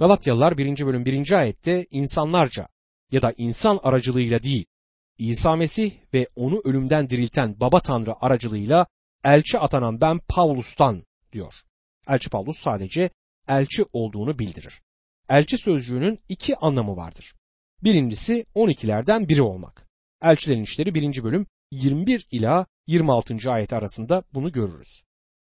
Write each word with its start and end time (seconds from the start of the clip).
Galatyalılar 0.00 0.58
1. 0.58 0.86
bölüm 0.86 1.04
1. 1.04 1.30
ayette 1.30 1.86
insanlarca 1.90 2.68
ya 3.12 3.22
da 3.22 3.34
insan 3.36 3.80
aracılığıyla 3.82 4.42
değil, 4.42 4.66
İsa 5.18 5.56
Mesih 5.56 5.92
ve 6.14 6.28
onu 6.36 6.60
ölümden 6.64 7.10
dirilten 7.10 7.60
Baba 7.60 7.80
Tanrı 7.80 8.14
aracılığıyla 8.20 8.86
elçi 9.24 9.58
atanan 9.58 10.00
ben 10.00 10.20
Pavlus'tan 10.28 11.04
diyor. 11.32 11.54
Elçi 12.08 12.30
Pavlus 12.30 12.58
sadece 12.58 13.10
elçi 13.48 13.84
olduğunu 13.92 14.38
bildirir. 14.38 14.80
Elçi 15.28 15.58
sözcüğünün 15.58 16.18
iki 16.28 16.56
anlamı 16.56 16.96
vardır. 16.96 17.34
Birincisi 17.84 18.46
12'lerden 18.54 19.28
biri 19.28 19.42
olmak. 19.42 19.88
Elçilerin 20.22 20.62
işleri 20.62 20.94
1. 20.94 21.24
bölüm 21.24 21.46
21 21.70 22.26
ila 22.30 22.66
26. 22.86 23.50
ayet 23.50 23.72
arasında 23.72 24.22
bunu 24.34 24.52
görürüz. 24.52 25.02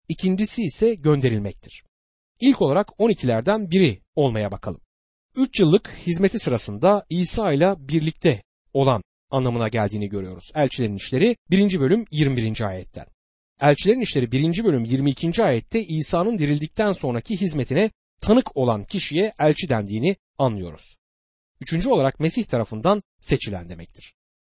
İkincisi 0.09 0.62
ise 0.62 0.95
gönderilmektir. 0.95 1.84
İlk 2.40 2.62
olarak 2.62 2.88
12'lerden 2.88 3.70
biri 3.70 4.00
olmaya 4.14 4.52
bakalım. 4.52 4.80
3 5.36 5.60
yıllık 5.60 5.96
hizmeti 6.06 6.38
sırasında 6.38 7.04
İsa 7.11 7.52
ile 7.52 7.75
birlikte 7.79 8.42
olan 8.72 9.02
anlamına 9.30 9.68
geldiğini 9.68 10.08
görüyoruz. 10.08 10.52
Elçilerin 10.54 10.96
işleri 10.96 11.36
1. 11.50 11.80
bölüm 11.80 12.04
21. 12.11 12.61
ayetten. 12.61 13.06
Elçilerin 13.61 14.00
işleri 14.00 14.32
1. 14.32 14.64
bölüm 14.64 14.84
22. 14.84 15.44
ayette 15.44 15.84
İsa'nın 15.84 16.39
dirildikten 16.39 16.92
sonraki 16.92 17.40
hizmetine 17.40 17.90
tanık 18.20 18.56
olan 18.56 18.84
kişiye 18.84 19.32
elçi 19.39 19.68
dendiğini 19.68 20.16
anlıyoruz. 20.39 20.96
Üçüncü 21.61 21.89
olarak 21.89 22.20
Mesih 22.20 22.44
tarafından 22.44 23.03
seçilen 23.20 23.70
demektir. 23.70 24.14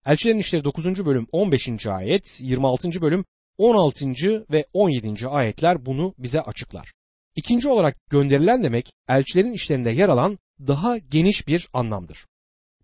Elçilerin 0.07 0.39
işleri 0.39 0.65
9. 0.65 1.07
bölüm 1.07 1.27
15. 1.33 1.87
ayet, 1.87 2.41
26. 2.41 3.01
bölüm 3.01 3.25
16. 3.59 4.07
ve 4.51 4.67
17. 4.73 5.29
ayetler 5.29 5.87
bunu 5.87 6.15
bize 6.19 6.41
açıklar. 6.41 6.94
İkinci 7.37 7.69
olarak 7.69 7.97
gönderilen 8.11 8.63
demek 8.65 8.93
elçilerin 9.09 9.53
işlerinde 9.53 9.91
yer 9.91 10.09
alan 10.09 10.39
daha 10.61 10.99
geniş 10.99 11.49
bir 11.49 11.69
anlamdır. 11.73 12.27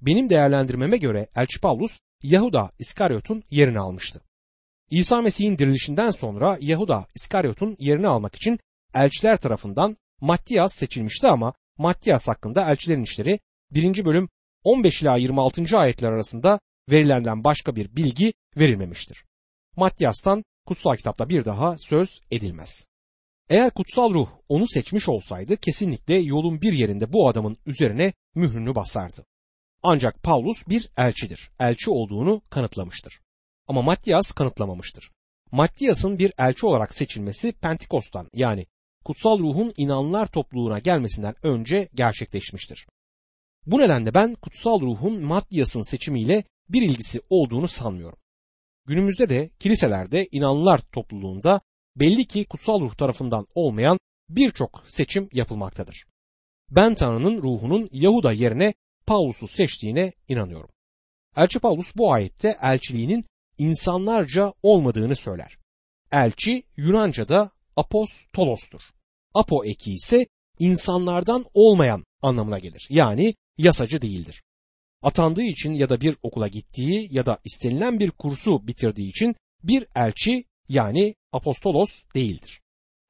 Benim 0.00 0.30
değerlendirmeme 0.30 0.96
göre 0.96 1.29
Elçi 1.37 1.60
Pavlus 1.60 2.01
Yahuda 2.23 2.71
İskaryot'un 2.78 3.43
yerini 3.51 3.78
almıştı. 3.78 4.21
İsa 4.90 5.23
Mesih'in 5.23 5.59
dirilişinden 5.59 6.10
sonra 6.10 6.59
Yahuda 6.60 7.06
İskaryot'un 7.15 7.76
yerini 7.78 8.09
almak 8.09 8.34
için 8.34 8.59
elçiler 8.95 9.37
tarafından 9.37 9.96
Mattiyas 10.21 10.74
seçilmişti 10.74 11.26
ama 11.26 11.52
Mattiyas 11.78 12.28
hakkında 12.28 12.71
elçilerin 12.71 13.02
işleri 13.02 13.40
1. 13.71 14.04
bölüm 14.04 14.28
15 14.65 15.02
ila 15.02 15.16
26. 15.16 15.78
ayetler 15.78 16.12
arasında 16.12 16.60
verilenden 16.90 17.45
başka 17.45 17.76
bir 17.76 17.96
bilgi 17.96 18.32
verilmemiştir. 18.56 19.24
Mattiyas'tan 19.76 20.45
kutsal 20.66 20.96
kitapta 20.96 21.28
bir 21.28 21.45
daha 21.45 21.78
söz 21.78 22.21
edilmez. 22.30 22.88
Eğer 23.51 23.70
kutsal 23.70 24.15
ruh 24.15 24.29
onu 24.48 24.68
seçmiş 24.68 25.09
olsaydı 25.09 25.56
kesinlikle 25.56 26.15
yolun 26.15 26.60
bir 26.60 26.73
yerinde 26.73 27.12
bu 27.12 27.29
adamın 27.29 27.56
üzerine 27.66 28.12
mührünü 28.34 28.74
basardı. 28.74 29.26
Ancak 29.82 30.23
Paulus 30.23 30.68
bir 30.68 30.90
elçidir. 30.96 31.51
Elçi 31.60 31.90
olduğunu 31.90 32.43
kanıtlamıştır. 32.51 33.21
Ama 33.66 33.82
Matthias 33.82 34.32
kanıtlamamıştır. 34.32 35.10
Matthias'ın 35.52 36.18
bir 36.18 36.32
elçi 36.38 36.66
olarak 36.66 36.95
seçilmesi 36.95 37.52
Pentikos'tan 37.52 38.28
yani 38.34 38.66
kutsal 39.04 39.38
ruhun 39.38 39.73
inanlar 39.76 40.26
topluluğuna 40.26 40.78
gelmesinden 40.78 41.34
önce 41.43 41.88
gerçekleşmiştir. 41.95 42.87
Bu 43.66 43.78
nedenle 43.78 44.15
ben 44.15 44.34
kutsal 44.34 44.80
ruhun 44.80 45.24
Matthias'ın 45.24 45.82
seçimiyle 45.82 46.45
bir 46.68 46.82
ilgisi 46.82 47.21
olduğunu 47.30 47.68
sanmıyorum. 47.68 48.18
Günümüzde 48.87 49.28
de 49.28 49.51
kiliselerde 49.59 50.28
inanlar 50.32 50.78
topluluğunda 50.78 51.60
belli 51.96 52.24
ki 52.24 52.45
kutsal 52.45 52.80
ruh 52.80 52.95
tarafından 52.95 53.46
olmayan 53.55 53.99
birçok 54.29 54.83
seçim 54.87 55.29
yapılmaktadır. 55.33 56.05
Ben 56.71 56.95
Tanrı'nın 56.95 57.43
ruhunun 57.43 57.88
Yahuda 57.93 58.33
yerine 58.33 58.74
Paulus'u 59.07 59.49
seçtiğine 59.49 60.13
inanıyorum. 60.29 60.71
Elçi 61.37 61.59
Paulus 61.59 61.96
bu 61.96 62.13
ayette 62.13 62.59
elçiliğinin 62.63 63.24
insanlarca 63.59 64.53
olmadığını 64.62 65.17
söyler. 65.17 65.59
Elçi 66.12 66.62
Yunanca'da 66.77 67.50
apostolostur. 67.77 68.81
Apo 69.34 69.65
eki 69.65 69.93
ise 69.93 70.27
insanlardan 70.59 71.45
olmayan 71.55 72.05
anlamına 72.23 72.59
gelir. 72.59 72.87
Yani 72.91 73.34
yasacı 73.59 74.00
değildir. 74.00 74.43
Atandığı 75.03 75.43
için 75.43 75.75
ya 75.75 75.89
da 75.89 76.00
bir 76.00 76.17
okula 76.23 76.49
gittiği 76.49 77.09
ya 77.11 77.27
da 77.27 77.39
istenilen 77.45 78.00
bir 78.00 78.11
kursu 78.11 78.67
bitirdiği 78.67 79.09
için 79.09 79.34
bir 79.62 79.87
elçi 79.95 80.45
yani 80.69 81.15
apostolos 81.33 82.05
değildir. 82.15 82.61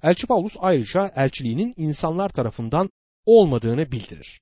Elçi 0.02 0.26
Paulus 0.26 0.56
ayrıca 0.58 1.12
elçiliğinin 1.16 1.74
insanlar 1.76 2.28
tarafından 2.28 2.90
olmadığını 3.26 3.92
bildirir. 3.92 4.40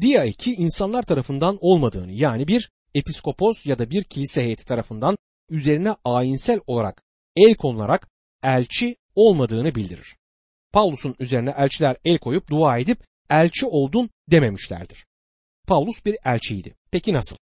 Dia 0.00 0.24
eki 0.24 0.54
insanlar 0.54 1.02
tarafından 1.02 1.58
olmadığını 1.60 2.12
yani 2.12 2.48
bir 2.48 2.70
episkopos 2.94 3.66
ya 3.66 3.78
da 3.78 3.90
bir 3.90 4.04
kilise 4.04 4.42
heyeti 4.42 4.64
tarafından 4.64 5.16
üzerine 5.50 5.94
ayinsel 6.04 6.60
olarak 6.66 7.02
el 7.36 7.54
konularak 7.54 8.08
elçi 8.42 8.96
olmadığını 9.14 9.74
bildirir. 9.74 10.16
Paulus'un 10.72 11.16
üzerine 11.18 11.54
elçiler 11.58 11.96
el 12.04 12.18
koyup 12.18 12.50
dua 12.50 12.78
edip 12.78 13.04
elçi 13.30 13.66
oldun 13.66 14.10
dememişlerdir. 14.30 15.06
Paulus 15.66 16.04
bir 16.04 16.16
elçiydi. 16.24 16.74
Peki 16.90 17.12
nasıl? 17.12 17.36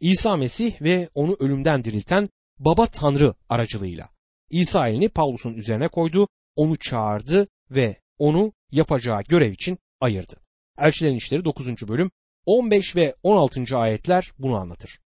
İsa 0.00 0.36
Mesih 0.36 0.82
ve 0.82 1.08
onu 1.14 1.36
ölümden 1.40 1.84
dirilten 1.84 2.28
Baba 2.58 2.86
Tanrı 2.86 3.34
aracılığıyla. 3.48 4.13
İsa 4.50 4.88
elini 4.88 5.08
Paulus'un 5.08 5.54
üzerine 5.54 5.88
koydu, 5.88 6.28
onu 6.56 6.76
çağırdı 6.76 7.48
ve 7.70 7.96
onu 8.18 8.52
yapacağı 8.70 9.22
görev 9.22 9.52
için 9.52 9.78
ayırdı. 10.00 10.34
Elçilerin 10.78 11.16
İşleri 11.16 11.44
9. 11.44 11.88
bölüm 11.88 12.10
15 12.46 12.96
ve 12.96 13.14
16. 13.22 13.76
ayetler 13.76 14.32
bunu 14.38 14.56
anlatır. 14.56 15.00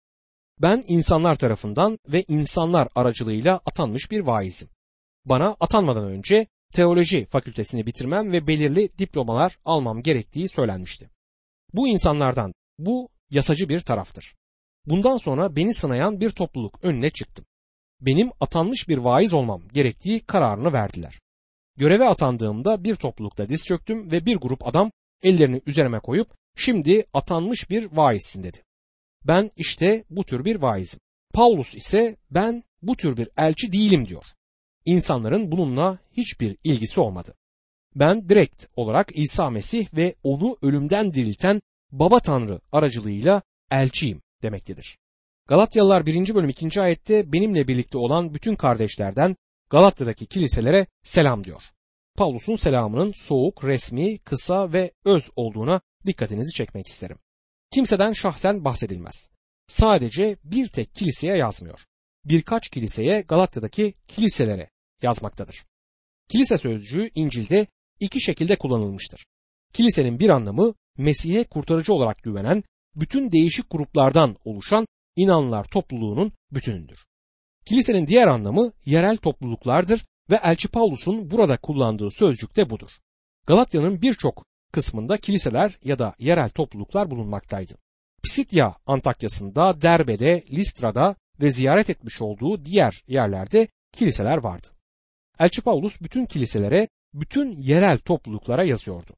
Ben 0.58 0.84
insanlar 0.88 1.36
tarafından 1.36 1.98
ve 2.08 2.24
insanlar 2.28 2.88
aracılığıyla 2.94 3.60
atanmış 3.66 4.10
bir 4.10 4.20
vaizim. 4.20 4.68
Bana 5.24 5.56
atanmadan 5.60 6.04
önce 6.04 6.46
teoloji 6.72 7.26
fakültesini 7.26 7.86
bitirmem 7.86 8.32
ve 8.32 8.46
belirli 8.46 8.98
diplomalar 8.98 9.58
almam 9.64 10.02
gerektiği 10.02 10.48
söylenmişti. 10.48 11.10
Bu 11.74 11.88
insanlardan 11.88 12.54
bu 12.78 13.08
yasacı 13.30 13.68
bir 13.68 13.80
taraftır. 13.80 14.34
Bundan 14.86 15.16
sonra 15.16 15.56
beni 15.56 15.74
sınayan 15.74 16.20
bir 16.20 16.30
topluluk 16.30 16.84
önüne 16.84 17.10
çıktım. 17.10 17.44
Benim 18.00 18.30
atanmış 18.40 18.88
bir 18.88 18.98
vaiz 18.98 19.32
olmam 19.32 19.62
gerektiği 19.72 20.20
kararını 20.20 20.72
verdiler. 20.72 21.20
Göreve 21.76 22.08
atandığımda 22.08 22.84
bir 22.84 22.96
toplulukta 22.96 23.48
diz 23.48 23.64
çöktüm 23.64 24.10
ve 24.10 24.26
bir 24.26 24.36
grup 24.36 24.66
adam 24.66 24.90
ellerini 25.22 25.62
üzerime 25.66 26.00
koyup 26.00 26.34
şimdi 26.56 27.04
atanmış 27.12 27.70
bir 27.70 27.92
vaizsin 27.92 28.42
dedi. 28.42 28.62
Ben 29.26 29.50
işte 29.56 30.04
bu 30.10 30.24
tür 30.24 30.44
bir 30.44 30.56
vaizim. 30.56 31.00
Paulus 31.34 31.74
ise 31.74 32.16
ben 32.30 32.64
bu 32.82 32.96
tür 32.96 33.16
bir 33.16 33.28
elçi 33.36 33.72
değilim 33.72 34.08
diyor. 34.08 34.24
İnsanların 34.84 35.52
bununla 35.52 35.98
hiçbir 36.12 36.56
ilgisi 36.64 37.00
olmadı. 37.00 37.34
Ben 37.94 38.28
direkt 38.28 38.66
olarak 38.76 39.18
İsa 39.18 39.50
Mesih 39.50 39.94
ve 39.94 40.14
onu 40.22 40.56
ölümden 40.62 41.14
dirilten 41.14 41.60
Baba 41.92 42.20
Tanrı 42.20 42.60
aracılığıyla 42.72 43.42
elçiyim 43.70 44.22
demektedir. 44.42 44.98
Galatyalılar 45.48 46.06
1. 46.06 46.34
bölüm 46.34 46.48
2. 46.48 46.80
ayette 46.80 47.32
benimle 47.32 47.68
birlikte 47.68 47.98
olan 47.98 48.34
bütün 48.34 48.56
kardeşlerden 48.56 49.36
Galatya'daki 49.70 50.26
kiliselere 50.26 50.86
selam 51.04 51.44
diyor. 51.44 51.62
Paulus'un 52.16 52.56
selamının 52.56 53.12
soğuk, 53.16 53.64
resmi, 53.64 54.18
kısa 54.18 54.72
ve 54.72 54.92
öz 55.04 55.30
olduğuna 55.36 55.80
dikkatinizi 56.06 56.52
çekmek 56.52 56.86
isterim. 56.86 57.18
Kimseden 57.72 58.12
şahsen 58.12 58.64
bahsedilmez. 58.64 59.30
Sadece 59.68 60.36
bir 60.44 60.66
tek 60.66 60.94
kiliseye 60.94 61.36
yazmıyor. 61.36 61.80
Birkaç 62.24 62.68
kiliseye 62.68 63.20
Galatya'daki 63.20 63.94
kiliselere 64.08 64.70
yazmaktadır. 65.02 65.64
Kilise 66.28 66.58
sözcüğü 66.58 67.10
İncil'de 67.14 67.66
iki 68.00 68.20
şekilde 68.20 68.56
kullanılmıştır. 68.56 69.26
Kilisenin 69.72 70.20
bir 70.20 70.28
anlamı 70.28 70.74
Mesih'e 70.98 71.44
kurtarıcı 71.44 71.92
olarak 71.94 72.22
güvenen 72.22 72.64
bütün 72.96 73.32
değişik 73.32 73.70
gruplardan 73.70 74.36
oluşan 74.44 74.86
inanlar 75.18 75.64
topluluğunun 75.64 76.32
bütünüdür. 76.52 77.04
Kilisenin 77.64 78.06
diğer 78.06 78.26
anlamı 78.26 78.72
yerel 78.86 79.16
topluluklardır 79.16 80.04
ve 80.30 80.40
Elçi 80.42 80.68
Paulus'un 80.68 81.30
burada 81.30 81.56
kullandığı 81.56 82.10
sözcük 82.10 82.56
de 82.56 82.70
budur. 82.70 82.90
Galatya'nın 83.46 84.02
birçok 84.02 84.44
kısmında 84.72 85.16
kiliseler 85.16 85.78
ya 85.84 85.98
da 85.98 86.14
yerel 86.18 86.50
topluluklar 86.50 87.10
bulunmaktaydı. 87.10 87.74
Psidya 88.22 88.76
Antakya'sında, 88.86 89.82
Derbe'de, 89.82 90.44
Listra'da 90.50 91.16
ve 91.40 91.50
ziyaret 91.50 91.90
etmiş 91.90 92.20
olduğu 92.20 92.64
diğer 92.64 93.02
yerlerde 93.06 93.68
kiliseler 93.92 94.38
vardı. 94.38 94.68
Elçi 95.38 95.62
Paulus 95.62 96.00
bütün 96.00 96.24
kiliselere, 96.24 96.88
bütün 97.14 97.56
yerel 97.56 97.98
topluluklara 97.98 98.64
yazıyordu. 98.64 99.12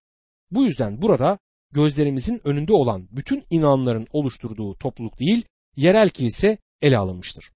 Bu 0.51 0.65
yüzden 0.65 1.03
burada 1.03 1.39
gözlerimizin 1.73 2.41
önünde 2.45 2.73
olan 2.73 3.09
bütün 3.11 3.45
inanların 3.51 4.07
oluşturduğu 4.13 4.75
topluluk 4.75 5.19
değil, 5.19 5.45
yerel 5.81 6.11
kilise 6.11 6.59
ele 6.83 6.99
alınmıştır. 6.99 7.51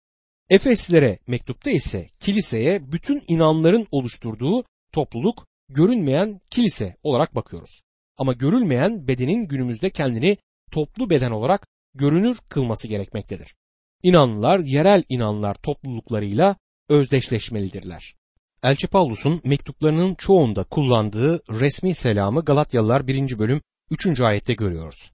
Efeslere 0.51 1.19
mektupta 1.27 1.71
ise 1.71 2.07
kiliseye 2.21 2.93
bütün 2.93 3.25
inanların 3.29 3.87
oluşturduğu 3.91 4.65
topluluk 4.93 5.47
görünmeyen 5.69 6.41
kilise 6.51 6.97
olarak 7.03 7.35
bakıyoruz. 7.35 7.81
Ama 8.19 8.33
görülmeyen 8.33 9.09
bedenin 9.09 9.49
günümüzde 9.49 9.91
kendini 9.91 10.37
toplu 10.73 11.11
beden 11.11 11.31
olarak 11.31 11.67
görünür 11.95 12.39
kılması 12.49 12.89
gerekmektedir. 12.89 13.55
İnanlılar 14.03 14.59
yerel 14.59 15.05
inanlar 15.09 15.55
topluluklarıyla 15.55 16.57
özdeşleşmelidirler. 16.89 18.15
Elçi 18.63 18.87
Pavlus'un 18.87 19.41
mektuplarının 19.45 20.15
çoğunda 20.15 20.65
kullandığı 20.65 21.43
resmi 21.61 21.95
selamı 21.95 22.45
Galatyalılar 22.45 23.07
1. 23.07 23.39
bölüm 23.39 23.61
3. 23.91 24.21
ayette 24.21 24.55
görüyoruz. 24.55 25.14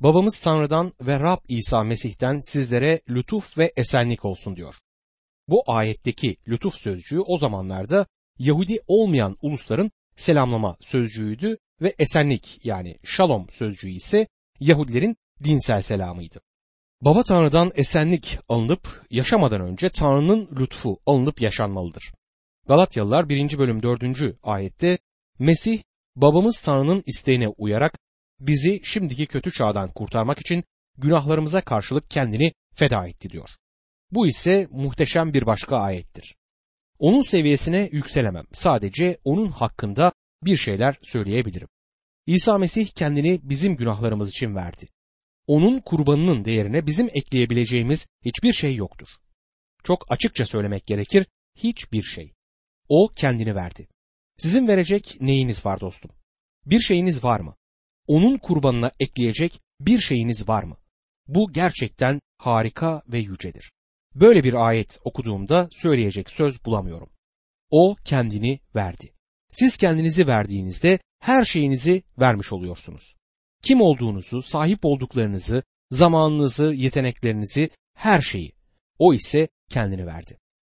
Babamız 0.00 0.38
Tanrı'dan 0.38 0.92
ve 1.00 1.20
Rab 1.20 1.38
İsa 1.48 1.84
Mesih'ten 1.84 2.40
sizlere 2.42 3.00
lütuf 3.08 3.58
ve 3.58 3.72
esenlik 3.76 4.24
olsun 4.24 4.56
diyor. 4.56 4.74
Bu 5.48 5.62
ayetteki 5.66 6.36
lütuf 6.48 6.74
sözcüğü 6.74 7.20
o 7.20 7.38
zamanlarda 7.38 8.06
Yahudi 8.38 8.78
olmayan 8.86 9.36
ulusların 9.42 9.90
selamlama 10.16 10.76
sözcüğüydü 10.80 11.58
ve 11.82 11.94
esenlik 11.98 12.60
yani 12.64 12.98
şalom 13.04 13.46
sözcüğü 13.50 13.90
ise 13.90 14.28
Yahudilerin 14.60 15.16
dinsel 15.44 15.82
selamıydı. 15.82 16.40
Baba 17.00 17.22
Tanrı'dan 17.22 17.72
esenlik 17.74 18.38
alınıp 18.48 19.06
yaşamadan 19.10 19.60
önce 19.60 19.88
Tanrı'nın 19.88 20.48
lütfu 20.60 21.00
alınıp 21.06 21.40
yaşanmalıdır. 21.40 22.12
Galatyalılar 22.68 23.28
1. 23.28 23.58
bölüm 23.58 23.82
4. 23.82 24.02
ayette 24.42 24.98
Mesih 25.38 25.82
babamız 26.16 26.60
Tanrı'nın 26.60 27.02
isteğine 27.06 27.48
uyarak 27.48 27.98
bizi 28.40 28.80
şimdiki 28.84 29.26
kötü 29.26 29.52
çağdan 29.52 29.90
kurtarmak 29.90 30.38
için 30.40 30.64
günahlarımıza 30.98 31.60
karşılık 31.60 32.10
kendini 32.10 32.52
feda 32.74 33.06
etti 33.06 33.30
diyor. 33.30 33.48
Bu 34.10 34.26
ise 34.26 34.68
muhteşem 34.70 35.34
bir 35.34 35.46
başka 35.46 35.76
ayettir. 35.76 36.36
Onun 36.98 37.22
seviyesine 37.22 37.88
yükselemem. 37.92 38.44
Sadece 38.52 39.18
onun 39.24 39.48
hakkında 39.48 40.12
bir 40.44 40.56
şeyler 40.56 40.98
söyleyebilirim. 41.02 41.68
İsa 42.26 42.58
Mesih 42.58 42.88
kendini 42.88 43.40
bizim 43.42 43.76
günahlarımız 43.76 44.30
için 44.30 44.54
verdi. 44.54 44.88
Onun 45.46 45.80
kurbanının 45.80 46.44
değerine 46.44 46.86
bizim 46.86 47.08
ekleyebileceğimiz 47.08 48.06
hiçbir 48.24 48.52
şey 48.52 48.74
yoktur. 48.74 49.08
Çok 49.84 50.12
açıkça 50.12 50.46
söylemek 50.46 50.86
gerekir, 50.86 51.26
hiçbir 51.56 52.02
şey. 52.02 52.32
O 52.88 53.08
kendini 53.16 53.54
verdi. 53.54 53.88
Sizin 54.38 54.68
verecek 54.68 55.16
neyiniz 55.20 55.66
var 55.66 55.80
dostum? 55.80 56.10
Bir 56.66 56.80
şeyiniz 56.80 57.24
var 57.24 57.40
mı? 57.40 57.56
Onun 58.10 58.38
kurbanına 58.38 58.92
ekleyecek 59.00 59.60
bir 59.80 60.00
şeyiniz 60.00 60.48
var 60.48 60.62
mı? 60.62 60.76
Bu 61.28 61.52
gerçekten 61.52 62.20
harika 62.38 63.02
ve 63.08 63.18
yücedir. 63.18 63.72
Böyle 64.14 64.44
bir 64.44 64.54
ayet 64.54 64.98
okuduğumda 65.04 65.68
söyleyecek 65.72 66.30
söz 66.30 66.64
bulamıyorum. 66.64 67.10
O 67.70 67.96
kendini 68.04 68.60
verdi. 68.74 69.12
Siz 69.52 69.76
kendinizi 69.76 70.26
verdiğinizde 70.26 70.98
her 71.20 71.44
şeyinizi 71.44 72.02
vermiş 72.18 72.52
oluyorsunuz. 72.52 73.16
Kim 73.62 73.80
olduğunuzu, 73.80 74.42
sahip 74.42 74.84
olduklarınızı, 74.84 75.62
zamanınızı, 75.90 76.74
yeteneklerinizi, 76.74 77.70
her 77.94 78.22
şeyi. 78.22 78.52
O 78.98 79.14
ise 79.14 79.48
kendini 79.68 80.06
verdi. 80.06 80.38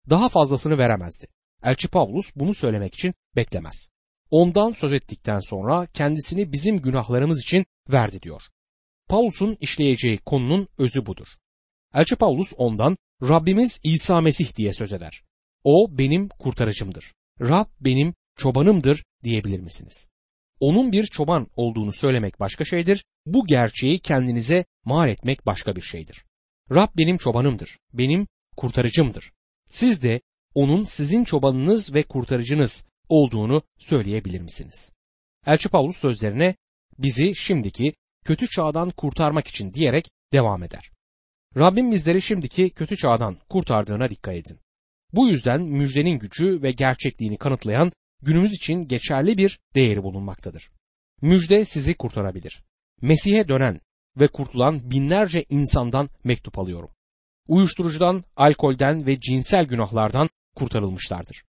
Daha 0.09 0.29
fazlasını 0.29 0.77
veremezdi. 0.77 1.27
Elçi 1.63 1.87
Pavlus 1.87 2.31
bunu 2.35 2.53
söylemek 2.53 2.93
için 2.93 3.13
beklemez. 3.35 3.89
Ondan 4.31 4.71
söz 4.71 4.93
ettikten 4.93 5.39
sonra 5.39 5.85
kendisini 5.85 6.51
bizim 6.51 6.81
günahlarımız 6.81 7.41
için 7.41 7.65
verdi 7.89 8.21
diyor. 8.21 8.41
Pavlus'un 9.09 9.57
işleyeceği 9.59 10.17
konunun 10.17 10.67
özü 10.77 11.05
budur. 11.05 11.27
Elçi 11.93 12.15
Pavlus 12.15 12.53
ondan 12.57 12.97
Rabbimiz 13.21 13.79
İsa 13.83 14.21
Mesih 14.21 14.55
diye 14.55 14.73
söz 14.73 14.93
eder. 14.93 15.23
O 15.63 15.97
benim 15.97 16.27
kurtarıcımdır. 16.27 17.13
Rab 17.41 17.65
benim 17.79 18.13
çobanımdır 18.37 19.03
diyebilir 19.23 19.59
misiniz? 19.59 20.09
Onun 20.59 20.91
bir 20.91 21.05
çoban 21.05 21.47
olduğunu 21.55 21.93
söylemek 21.93 22.39
başka 22.39 22.65
şeydir. 22.65 23.05
Bu 23.25 23.47
gerçeği 23.47 23.99
kendinize 23.99 24.65
mal 24.85 25.09
etmek 25.09 25.45
başka 25.45 25.75
bir 25.75 25.81
şeydir. 25.81 26.25
Rab 26.71 26.89
benim 26.97 27.17
çobanımdır. 27.17 27.77
Benim 27.93 28.27
kurtarıcımdır. 28.57 29.31
Siz 29.69 30.03
de 30.03 30.21
onun 30.55 30.83
sizin 30.83 31.23
çobanınız 31.23 31.93
ve 31.93 32.03
kurtarıcınız 32.03 32.85
olduğunu 33.11 33.63
söyleyebilir 33.77 34.41
misiniz? 34.41 34.91
Elçi 35.45 35.69
Paulus 35.69 35.97
sözlerine 35.97 36.55
bizi 36.99 37.35
şimdiki 37.35 37.93
kötü 38.25 38.47
çağdan 38.47 38.91
kurtarmak 38.91 39.47
için 39.47 39.73
diyerek 39.73 40.11
devam 40.33 40.63
eder. 40.63 40.91
Rabbim 41.57 41.91
bizleri 41.91 42.21
şimdiki 42.21 42.69
kötü 42.69 42.97
çağdan 42.97 43.37
kurtardığına 43.49 44.09
dikkat 44.09 44.35
edin. 44.35 44.59
Bu 45.13 45.27
yüzden 45.27 45.61
müjdenin 45.61 46.19
gücü 46.19 46.61
ve 46.61 46.71
gerçekliğini 46.71 47.37
kanıtlayan 47.37 47.91
günümüz 48.21 48.53
için 48.53 48.87
geçerli 48.87 49.37
bir 49.37 49.59
değeri 49.75 50.03
bulunmaktadır. 50.03 50.71
Müjde 51.21 51.65
sizi 51.65 51.93
kurtarabilir. 51.93 52.63
Mesih'e 53.01 53.47
dönen 53.47 53.81
ve 54.19 54.27
kurtulan 54.27 54.91
binlerce 54.91 55.45
insandan 55.49 56.09
mektup 56.23 56.59
alıyorum. 56.59 56.89
Uyuşturucudan, 57.47 58.23
alkolden 58.35 59.05
ve 59.07 59.19
cinsel 59.19 59.65
günahlardan 59.65 60.29
kurtarılmışlardır. 60.55 61.43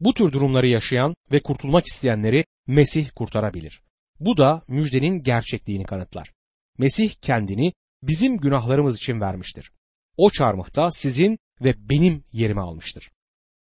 Bu 0.00 0.14
tür 0.14 0.32
durumları 0.32 0.66
yaşayan 0.66 1.14
ve 1.32 1.40
kurtulmak 1.42 1.86
isteyenleri 1.86 2.44
Mesih 2.66 3.10
kurtarabilir. 3.16 3.82
Bu 4.20 4.36
da 4.36 4.62
müjdenin 4.68 5.22
gerçekliğini 5.22 5.84
kanıtlar. 5.84 6.32
Mesih 6.78 7.14
kendini 7.20 7.72
bizim 8.02 8.36
günahlarımız 8.36 8.96
için 8.96 9.20
vermiştir. 9.20 9.72
O 10.16 10.30
çarmıhta 10.30 10.90
sizin 10.90 11.38
ve 11.60 11.88
benim 11.90 12.24
yerimi 12.32 12.60
almıştır. 12.60 13.10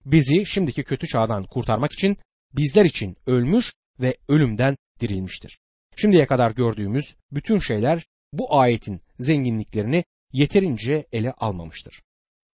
Bizi 0.05 0.47
şimdiki 0.47 0.85
kötü 0.85 1.07
çağdan 1.07 1.45
kurtarmak 1.45 1.93
için 1.93 2.17
bizler 2.53 2.85
için 2.85 3.17
ölmüş 3.27 3.73
ve 4.01 4.17
ölümden 4.29 4.77
dirilmiştir. 5.01 5.59
Şimdiye 5.97 6.27
kadar 6.27 6.51
gördüğümüz 6.51 7.17
bütün 7.33 7.59
şeyler 7.59 8.07
bu 8.33 8.59
ayetin 8.59 9.01
zenginliklerini 9.19 10.05
yeterince 10.33 11.07
ele 11.13 11.33
almamıştır. 11.33 12.03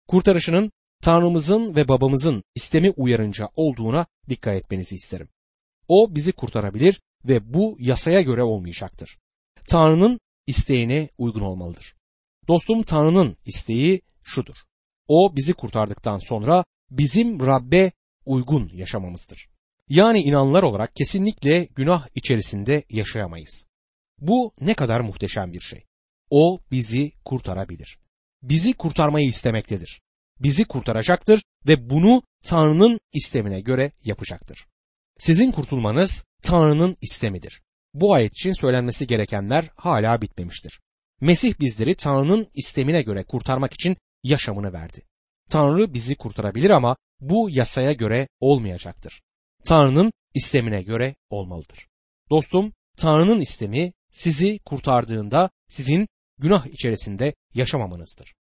Kurtarışının 0.08 0.72
Tanrımızın 1.02 1.76
ve 1.76 1.88
babamızın 1.88 2.44
istemi 2.56 2.90
uyarınca 2.90 3.50
olduğuna 3.56 4.06
dikkat 4.30 4.56
etmenizi 4.56 4.96
isterim. 4.96 5.30
O 5.88 6.16
bizi 6.16 6.32
kurtarabilir 6.32 7.02
ve 7.26 7.54
bu 7.54 7.76
yasaya 7.80 8.22
göre 8.22 8.44
olmayacaktır. 8.44 9.18
Tanrı'nın 9.68 10.20
isteğine 10.48 11.10
uygun 11.18 11.42
olmalıdır. 11.42 11.96
Dostum 12.48 12.84
Tanrı'nın 12.84 13.38
isteği 13.46 14.02
şudur. 14.24 14.56
O 15.08 15.36
bizi 15.36 15.54
kurtardıktan 15.54 16.20
sonra 16.20 16.66
bizim 16.92 17.40
Rabbe 17.40 17.92
uygun 18.26 18.72
yaşamamızdır. 18.74 19.50
Yani 19.90 20.22
inanlar 20.22 20.64
olarak 20.64 20.96
kesinlikle 20.96 21.64
günah 21.76 22.08
içerisinde 22.16 22.84
yaşayamayız. 22.90 23.66
Bu 24.20 24.54
ne 24.62 24.74
kadar 24.74 25.02
muhteşem 25.02 25.54
bir 25.54 25.62
şey. 25.62 25.84
O 26.30 26.60
bizi 26.72 27.12
kurtarabilir. 27.26 28.00
Bizi 28.44 28.74
kurtarmayı 28.74 29.28
istemektedir. 29.28 30.02
Bizi 30.44 30.66
kurtaracaktır 30.66 31.44
ve 31.68 31.90
bunu 31.90 32.24
Tanrı'nın 32.44 33.00
istemine 33.14 33.62
göre 33.62 33.92
yapacaktır. 34.04 34.68
Sizin 35.18 35.52
kurtulmanız 35.52 36.26
Tanrı'nın 36.44 36.96
istemidir. 37.02 37.62
Bu 37.94 38.14
ayet 38.14 38.32
için 38.32 38.54
söylenmesi 38.54 39.08
gerekenler 39.08 39.70
hala 39.76 40.22
bitmemiştir. 40.22 40.80
Mesih 41.22 41.60
bizleri 41.60 41.96
Tanrı'nın 41.96 42.48
istemine 42.56 43.02
göre 43.02 43.24
kurtarmak 43.24 43.74
için 43.74 43.98
yaşamını 44.24 44.74
verdi. 44.74 45.02
Tanrı 45.50 45.94
bizi 45.94 46.16
kurtarabilir 46.16 46.70
ama 46.70 46.98
bu 47.20 47.50
yasaya 47.50 47.94
göre 47.94 48.28
olmayacaktır. 48.40 49.22
Tanrı'nın 49.66 50.12
istemine 50.34 50.82
göre 50.82 51.16
olmalıdır. 51.30 51.88
Dostum, 52.30 52.74
Tanrı'nın 52.98 53.42
istemi 53.42 53.94
sizi 54.12 54.60
kurtardığında 54.60 55.50
sizin 55.70 56.08
günah 56.40 56.66
içerisinde 56.66 57.34
yaşamamanızdır. 57.54 58.34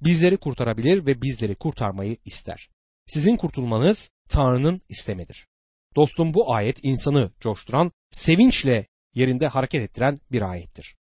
Bizleri 0.00 0.36
kurtarabilir 0.36 1.06
ve 1.06 1.22
bizleri 1.22 1.54
kurtarmayı 1.54 2.16
ister. 2.24 2.68
Sizin 3.06 3.36
kurtulmanız 3.36 4.10
Tanrı'nın 4.28 4.80
istemidir. 4.88 5.46
Dostum 5.96 6.34
bu 6.34 6.52
ayet 6.54 6.84
insanı 6.84 7.30
coşturan, 7.40 7.90
sevinçle 8.10 8.86
yerinde 9.14 9.46
hareket 9.46 9.82
ettiren 9.82 10.18
bir 10.32 10.42
ayettir. 10.42 10.96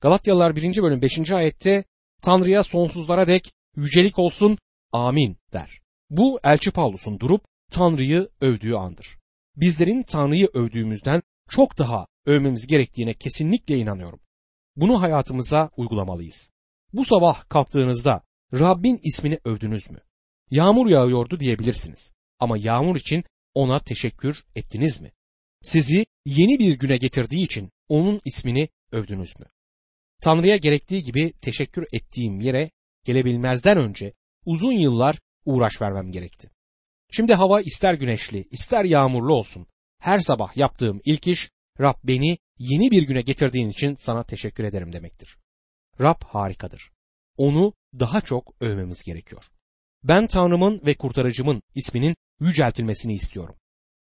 Galatyalılar 0.00 0.56
1. 0.56 0.82
bölüm 0.82 1.02
5. 1.02 1.30
ayette 1.30 1.84
Tanrı'ya 2.22 2.62
sonsuzlara 2.62 3.26
dek 3.26 3.52
yücelik 3.76 4.18
olsun 4.18 4.58
amin 4.92 5.36
der. 5.52 5.80
Bu 6.10 6.40
elçi 6.44 6.70
Pavlus'un 6.70 7.20
durup 7.20 7.44
Tanrı'yı 7.70 8.28
övdüğü 8.40 8.74
andır. 8.74 9.18
Bizlerin 9.56 10.02
Tanrı'yı 10.02 10.48
övdüğümüzden 10.54 11.22
çok 11.48 11.78
daha 11.78 12.06
övmemiz 12.26 12.66
gerektiğine 12.66 13.14
kesinlikle 13.14 13.78
inanıyorum. 13.78 14.20
Bunu 14.76 15.02
hayatımıza 15.02 15.70
uygulamalıyız. 15.76 16.50
Bu 16.92 17.04
sabah 17.04 17.48
kalktığınızda 17.48 18.22
Rabbin 18.60 19.00
ismini 19.02 19.38
övdünüz 19.44 19.90
mü? 19.90 20.00
Yağmur 20.50 20.90
yağıyordu 20.90 21.40
diyebilirsiniz. 21.40 22.12
Ama 22.40 22.56
yağmur 22.58 22.96
için 22.96 23.24
ona 23.54 23.78
teşekkür 23.78 24.44
ettiniz 24.54 25.00
mi? 25.00 25.12
Sizi 25.62 26.06
yeni 26.26 26.58
bir 26.58 26.78
güne 26.78 26.96
getirdiği 26.96 27.44
için 27.44 27.70
onun 27.88 28.20
ismini 28.24 28.68
övdünüz 28.92 29.40
mü? 29.40 29.46
Tanrı'ya 30.20 30.56
gerektiği 30.56 31.02
gibi 31.02 31.32
teşekkür 31.40 31.86
ettiğim 31.92 32.40
yere 32.40 32.70
gelebilmezden 33.04 33.78
önce 33.78 34.12
uzun 34.44 34.72
yıllar 34.72 35.18
uğraş 35.44 35.80
vermem 35.82 36.12
gerekti. 36.12 36.50
Şimdi 37.10 37.34
hava 37.34 37.60
ister 37.60 37.94
güneşli, 37.94 38.48
ister 38.50 38.84
yağmurlu 38.84 39.34
olsun. 39.34 39.66
Her 39.98 40.18
sabah 40.18 40.56
yaptığım 40.56 41.00
ilk 41.04 41.28
iş 41.28 41.50
Rab 41.80 41.96
beni 42.04 42.38
yeni 42.58 42.90
bir 42.90 43.02
güne 43.02 43.22
getirdiğin 43.22 43.70
için 43.70 43.94
sana 43.98 44.22
teşekkür 44.22 44.64
ederim 44.64 44.92
demektir. 44.92 45.38
Rab 46.00 46.22
harikadır. 46.24 46.93
Onu 47.36 47.72
daha 48.00 48.20
çok 48.20 48.54
övmemiz 48.60 49.02
gerekiyor. 49.02 49.44
Ben 50.04 50.26
Tanrımın 50.26 50.80
ve 50.86 50.94
kurtarıcımın 50.94 51.62
isminin 51.74 52.16
yüceltilmesini 52.40 53.14
istiyorum. 53.14 53.54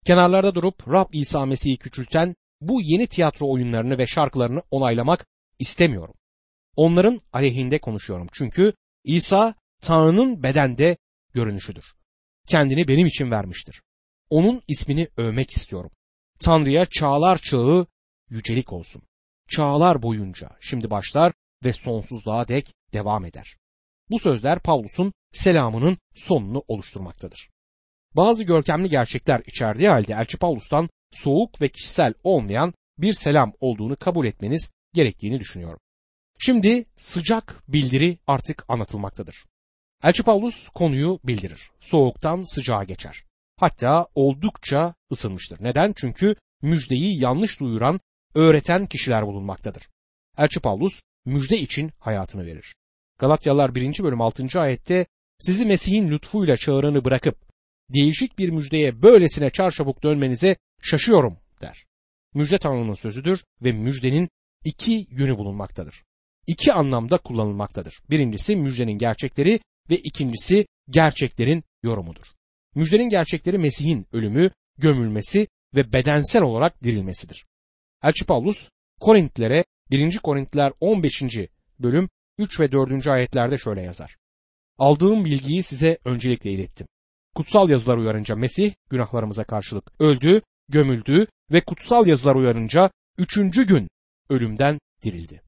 Kenarlarda 0.04 0.54
durup 0.54 0.88
Rab 0.88 1.12
İsa 1.12 1.46
Mesih'i 1.46 1.76
küçülten 1.76 2.34
bu 2.60 2.82
yeni 2.82 3.06
tiyatro 3.06 3.50
oyunlarını 3.50 3.98
ve 3.98 4.06
şarkılarını 4.06 4.62
onaylamak 4.70 5.26
istemiyorum. 5.58 6.14
Onların 6.76 7.20
aleyhinde 7.32 7.78
konuşuyorum 7.78 8.28
çünkü 8.32 8.72
İsa 9.04 9.54
Tanrı'nın 9.82 10.42
bedende 10.42 10.96
görünüşüdür. 11.32 11.84
Kendini 12.46 12.88
benim 12.88 13.06
için 13.06 13.30
vermiştir. 13.30 13.82
Onun 14.30 14.62
ismini 14.68 15.08
övmek 15.16 15.50
istiyorum. 15.50 15.90
Tanrı'ya 16.38 16.86
çağlar 16.86 17.38
çağı 17.38 17.86
yücelik 18.30 18.72
olsun. 18.72 19.02
Çağlar 19.48 20.02
boyunca 20.02 20.50
şimdi 20.60 20.90
başlar 20.90 21.32
ve 21.64 21.72
sonsuzluğa 21.72 22.48
dek 22.48 22.74
devam 22.92 23.24
eder. 23.24 23.56
Bu 24.10 24.18
sözler 24.18 24.58
Pavlus'un 24.58 25.12
selamının 25.32 25.98
sonunu 26.14 26.64
oluşturmaktadır. 26.68 27.50
Bazı 28.16 28.44
görkemli 28.44 28.90
gerçekler 28.90 29.42
içerdiği 29.46 29.88
halde 29.88 30.12
Elçi 30.12 30.38
Pavlus'tan 30.38 30.88
soğuk 31.12 31.60
ve 31.60 31.68
kişisel 31.68 32.14
olmayan 32.24 32.74
bir 32.98 33.14
selam 33.14 33.52
olduğunu 33.60 33.96
kabul 33.96 34.26
etmeniz 34.26 34.70
gerektiğini 34.94 35.40
düşünüyorum. 35.40 35.80
Şimdi 36.38 36.84
sıcak 36.96 37.62
bildiri 37.68 38.18
artık 38.26 38.64
anlatılmaktadır. 38.68 39.44
Elçi 40.02 40.22
Pavlus 40.22 40.68
konuyu 40.68 41.20
bildirir. 41.24 41.70
Soğuktan 41.80 42.44
sıcağa 42.54 42.84
geçer. 42.84 43.24
Hatta 43.56 44.06
oldukça 44.14 44.94
ısınmıştır. 45.12 45.64
Neden? 45.64 45.92
Çünkü 45.96 46.36
müjdeyi 46.62 47.20
yanlış 47.20 47.60
duyuran, 47.60 48.00
öğreten 48.34 48.86
kişiler 48.86 49.26
bulunmaktadır. 49.26 49.88
Elçi 50.38 50.60
Pavlus 50.60 51.02
müjde 51.26 51.58
için 51.58 51.92
hayatını 51.98 52.46
verir. 52.46 52.74
Galatyalılar 53.18 53.74
1. 53.74 54.02
bölüm 54.02 54.20
6. 54.20 54.60
ayette 54.60 55.06
sizi 55.38 55.66
Mesih'in 55.66 56.10
lütfuyla 56.10 56.56
çağıranı 56.56 57.04
bırakıp 57.04 57.46
değişik 57.94 58.38
bir 58.38 58.48
müjdeye 58.48 59.02
böylesine 59.02 59.50
çarşabuk 59.50 60.02
dönmenize 60.02 60.56
şaşıyorum 60.82 61.38
der. 61.60 61.86
Müjde 62.34 62.58
Tanrı'nın 62.58 62.94
sözüdür 62.94 63.44
ve 63.62 63.72
müjdenin 63.72 64.28
iki 64.64 65.06
yönü 65.10 65.38
bulunmaktadır. 65.38 66.04
İki 66.46 66.72
anlamda 66.72 67.18
kullanılmaktadır. 67.18 68.00
Birincisi 68.10 68.56
müjdenin 68.56 68.98
gerçekleri 68.98 69.60
ve 69.90 69.96
ikincisi 69.96 70.66
gerçeklerin 70.90 71.64
yorumudur. 71.82 72.26
Müjdenin 72.74 73.08
gerçekleri 73.08 73.58
Mesih'in 73.58 74.06
ölümü, 74.12 74.50
gömülmesi 74.78 75.48
ve 75.74 75.92
bedensel 75.92 76.42
olarak 76.42 76.82
dirilmesidir. 76.82 77.46
Elçi 78.02 78.24
Paulus 78.24 78.68
Korintlilere 79.00 79.64
1. 79.90 80.18
Korintliler 80.18 80.72
15. 80.80 81.22
bölüm 81.78 82.08
3 82.38 82.60
ve 82.60 82.72
4. 82.72 83.06
ayetlerde 83.06 83.58
şöyle 83.58 83.82
yazar. 83.82 84.16
Aldığım 84.78 85.24
bilgiyi 85.24 85.62
size 85.62 85.98
öncelikle 86.04 86.50
ilettim. 86.50 86.86
Kutsal 87.34 87.70
yazılar 87.70 87.96
uyarınca 87.96 88.36
Mesih 88.36 88.74
günahlarımıza 88.90 89.44
karşılık 89.44 90.00
öldü, 90.00 90.42
gömüldü 90.68 91.26
ve 91.52 91.60
kutsal 91.60 92.06
yazılar 92.06 92.34
uyarınca 92.34 92.90
üçüncü 93.18 93.66
gün 93.66 93.88
ölümden 94.28 94.78
dirildi. 95.02 95.42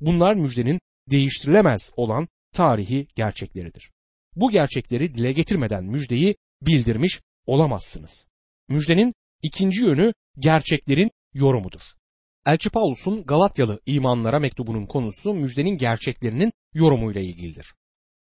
Bunlar 0.00 0.34
müjdenin 0.34 0.80
değiştirilemez 1.10 1.92
olan 1.96 2.28
tarihi 2.52 3.06
gerçekleridir. 3.16 3.90
Bu 4.36 4.50
gerçekleri 4.50 5.14
dile 5.14 5.32
getirmeden 5.32 5.84
müjdeyi 5.84 6.36
bildirmiş 6.62 7.20
olamazsınız. 7.46 8.28
Müjdenin 8.68 9.12
ikinci 9.42 9.82
yönü 9.82 10.12
gerçeklerin 10.38 11.10
yorumudur. 11.34 12.01
Elçi 12.46 12.70
Paulus'un 12.70 13.24
Galatyalı 13.24 13.80
imanlara 13.86 14.38
mektubunun 14.38 14.86
konusu 14.86 15.34
müjdenin 15.34 15.78
gerçeklerinin 15.78 16.52
yorumuyla 16.74 17.20
ilgilidir. 17.20 17.74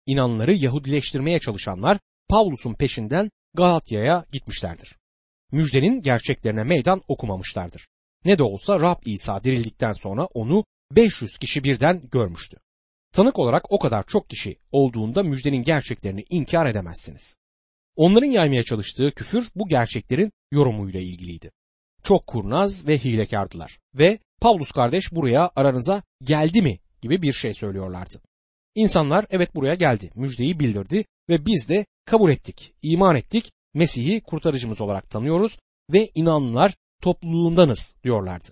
İnanları 0.06 0.54
Yahudileştirmeye 0.54 1.40
çalışanlar 1.40 2.00
Paulus'un 2.30 2.74
peşinden 2.74 3.30
Galatya'ya 3.54 4.26
gitmişlerdir. 4.32 4.98
Müjdenin 5.52 6.02
gerçeklerine 6.02 6.64
meydan 6.64 7.02
okumamışlardır. 7.08 7.88
Ne 8.26 8.38
de 8.38 8.44
olsa 8.44 8.80
Rab 8.80 9.02
İsa 9.06 9.44
dirildikten 9.44 9.94
sonra 9.94 10.26
onu 10.26 10.66
500 10.92 11.38
kişi 11.38 11.64
birden 11.64 12.10
görmüştü. 12.12 12.58
Tanık 13.14 13.40
olarak 13.40 13.72
o 13.72 13.80
kadar 13.80 14.04
çok 14.04 14.30
kişi 14.30 14.58
olduğunda 14.72 15.24
müjdenin 15.24 15.64
gerçeklerini 15.64 16.26
inkar 16.30 16.66
edemezsiniz. 16.66 17.38
Onların 17.96 18.28
yaymaya 18.28 18.64
çalıştığı 18.64 19.12
küfür 19.12 19.50
bu 19.56 19.68
gerçeklerin 19.68 20.32
yorumuyla 20.52 21.00
ilgiliydi. 21.00 21.52
Çok 22.04 22.28
kurnaz 22.28 22.88
ve 22.88 22.98
hilekardılar 22.98 23.80
ve 23.96 24.20
Pavlus 24.42 24.72
kardeş 24.72 25.12
buraya 25.12 25.52
aranıza 25.56 26.04
geldi 26.24 26.62
mi 26.62 26.80
gibi 27.02 27.22
bir 27.22 27.34
şey 27.34 27.54
söylüyorlardı. 27.54 28.22
İnsanlar 28.76 29.26
evet 29.30 29.56
buraya 29.56 29.76
geldi, 29.76 30.10
müjdeyi 30.16 30.60
bildirdi 30.60 31.06
ve 31.30 31.46
biz 31.46 31.70
de 31.70 31.86
kabul 32.06 32.32
ettik, 32.32 32.74
iman 32.82 33.16
ettik, 33.16 33.52
Mesih'i 33.74 34.22
kurtarıcımız 34.22 34.82
olarak 34.82 35.10
tanıyoruz 35.10 35.60
ve 35.94 36.10
inanlılar 36.16 36.76
topluluğundanız 37.02 37.96
diyorlardı. 38.04 38.50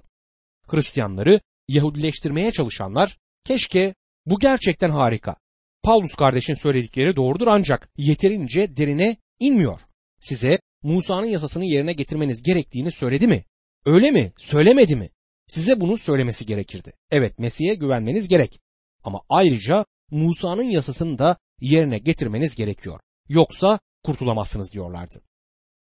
Hristiyanları 0.67 1.41
Yahudileştirmeye 1.67 2.51
çalışanlar 2.51 3.17
keşke 3.45 3.95
bu 4.25 4.39
gerçekten 4.39 4.89
harika. 4.89 5.35
Paulus 5.83 6.15
kardeşin 6.15 6.53
söyledikleri 6.53 7.15
doğrudur 7.15 7.47
ancak 7.47 7.89
yeterince 7.97 8.75
derine 8.75 9.17
inmiyor. 9.39 9.79
Size 10.21 10.59
Musa'nın 10.83 11.25
yasasını 11.25 11.65
yerine 11.65 11.93
getirmeniz 11.93 12.43
gerektiğini 12.43 12.91
söyledi 12.91 13.27
mi? 13.27 13.45
Öyle 13.85 14.11
mi? 14.11 14.31
Söylemedi 14.37 14.95
mi? 14.95 15.09
Size 15.47 15.81
bunu 15.81 15.97
söylemesi 15.97 16.45
gerekirdi. 16.45 16.93
Evet 17.11 17.39
Mesih'e 17.39 17.75
güvenmeniz 17.75 18.27
gerek. 18.27 18.59
Ama 19.03 19.21
ayrıca 19.29 19.85
Musa'nın 20.11 20.63
yasasını 20.69 21.19
da 21.19 21.37
yerine 21.61 21.97
getirmeniz 21.97 22.55
gerekiyor. 22.55 22.99
Yoksa 23.29 23.79
kurtulamazsınız 24.03 24.73
diyorlardı. 24.73 25.21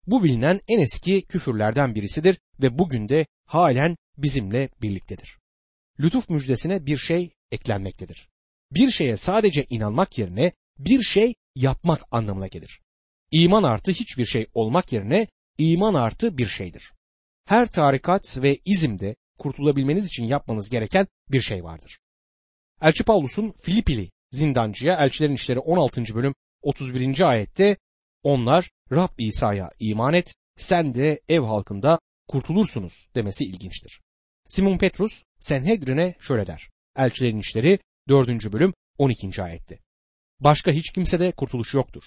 Bu 0.07 0.25
bilinen 0.25 0.61
en 0.69 0.79
eski 0.79 1.23
küfürlerden 1.23 1.95
birisidir 1.95 2.39
ve 2.63 2.79
bugün 2.79 3.09
de 3.09 3.27
halen 3.45 3.97
bizimle 4.17 4.69
birliktedir. 4.83 5.39
Lütuf 6.01 6.31
müjdesine 6.31 6.87
bir 6.87 6.99
şey 6.99 7.31
eklenmektedir. 7.51 8.29
Bir 8.73 8.91
şeye 8.91 9.17
sadece 9.17 9.67
inanmak 9.71 10.19
yerine 10.19 10.53
bir 10.79 11.03
şey 11.03 11.35
yapmak 11.55 12.03
anlamına 12.11 12.47
gelir. 12.47 12.81
İman 13.31 13.63
artı 13.63 13.91
hiçbir 13.91 14.25
şey 14.25 14.47
olmak 14.55 14.93
yerine 14.93 15.27
iman 15.59 15.95
artı 15.95 16.39
bir 16.39 16.47
şeydir. 16.47 16.93
Her 17.47 17.71
tarikat 17.71 18.39
ve 18.43 18.59
izimde 18.65 19.17
kurtulabilmeniz 19.39 20.07
için 20.07 20.25
yapmanız 20.25 20.71
gereken 20.71 21.07
bir 21.29 21.41
şey 21.41 21.65
vardır. 21.65 21.99
Elçi 22.83 23.05
Paulus'un 23.05 23.55
Filipili 23.61 24.11
zindancıya 24.31 24.97
Elçilerin 24.97 25.35
İşleri 25.35 25.59
16. 25.59 26.15
bölüm 26.15 26.35
31. 26.63 27.31
ayette 27.31 27.77
onlar 28.23 28.71
Rab 28.93 29.19
İsa'ya 29.19 29.71
iman 29.79 30.15
et 30.15 30.35
sen 30.57 30.95
de 30.95 31.21
ev 31.29 31.41
halkında 31.41 31.99
kurtulursunuz 32.29 33.09
demesi 33.15 33.45
ilginçtir. 33.45 34.01
Simon 34.49 34.79
Petrus 34.79 35.23
Senhedrin'e 35.41 36.15
şöyle 36.21 36.47
der. 36.47 36.71
Elçilerin 36.97 37.39
İşleri 37.39 37.79
4. 38.09 38.53
bölüm 38.53 38.75
12. 38.99 39.43
ayette. 39.43 39.79
Başka 40.41 40.71
hiç 40.71 40.91
kimsede 40.91 41.33
kurtuluş 41.33 41.75
yoktur. 41.75 42.03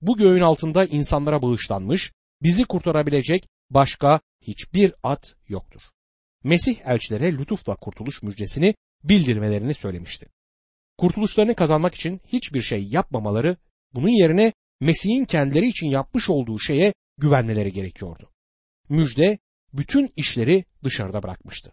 Bu 0.00 0.16
göğün 0.16 0.40
altında 0.40 0.84
insanlara 0.84 1.42
bağışlanmış, 1.42 2.12
bizi 2.42 2.64
kurtarabilecek 2.64 3.48
başka 3.70 4.20
hiçbir 4.42 4.94
at 5.02 5.34
yoktur. 5.48 5.82
Mesih 6.44 6.76
elçilere 6.84 7.32
lütufla 7.32 7.76
kurtuluş 7.76 8.22
müjdesini 8.22 8.74
bildirmelerini 9.04 9.74
söylemişti. 9.74 10.26
Kurtuluşlarını 10.98 11.54
kazanmak 11.54 11.94
için 11.94 12.20
hiçbir 12.32 12.62
şey 12.62 12.84
yapmamaları, 12.84 13.56
bunun 13.94 14.08
yerine 14.08 14.52
Mesih'in 14.80 15.24
kendileri 15.24 15.66
için 15.68 15.86
yapmış 15.86 16.30
olduğu 16.30 16.58
şeye 16.58 16.94
güvenmeleri 17.18 17.72
gerekiyordu. 17.72 18.30
Müjde 18.88 19.38
bütün 19.72 20.12
işleri 20.16 20.64
dışarıda 20.84 21.22
bırakmıştı. 21.22 21.72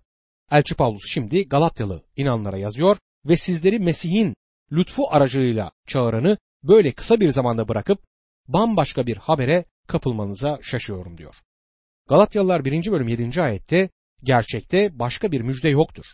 Elçi 0.51 0.75
Paulus 0.75 1.03
şimdi 1.09 1.47
Galatyalı 1.49 2.03
inanlara 2.15 2.57
yazıyor 2.57 2.97
ve 3.25 3.35
sizleri 3.35 3.79
Mesih'in 3.79 4.35
lütfu 4.71 5.07
aracılığıyla 5.09 5.71
çağıranı 5.87 6.37
böyle 6.63 6.91
kısa 6.91 7.19
bir 7.19 7.29
zamanda 7.29 7.67
bırakıp 7.67 8.03
bambaşka 8.47 9.07
bir 9.07 9.17
habere 9.17 9.65
kapılmanıza 9.87 10.59
şaşıyorum 10.61 11.17
diyor. 11.17 11.35
Galatyalılar 12.09 12.65
1. 12.65 12.91
bölüm 12.91 13.07
7. 13.07 13.41
ayette 13.41 13.89
gerçekte 14.23 14.99
başka 14.99 15.31
bir 15.31 15.41
müjde 15.41 15.69
yoktur. 15.69 16.05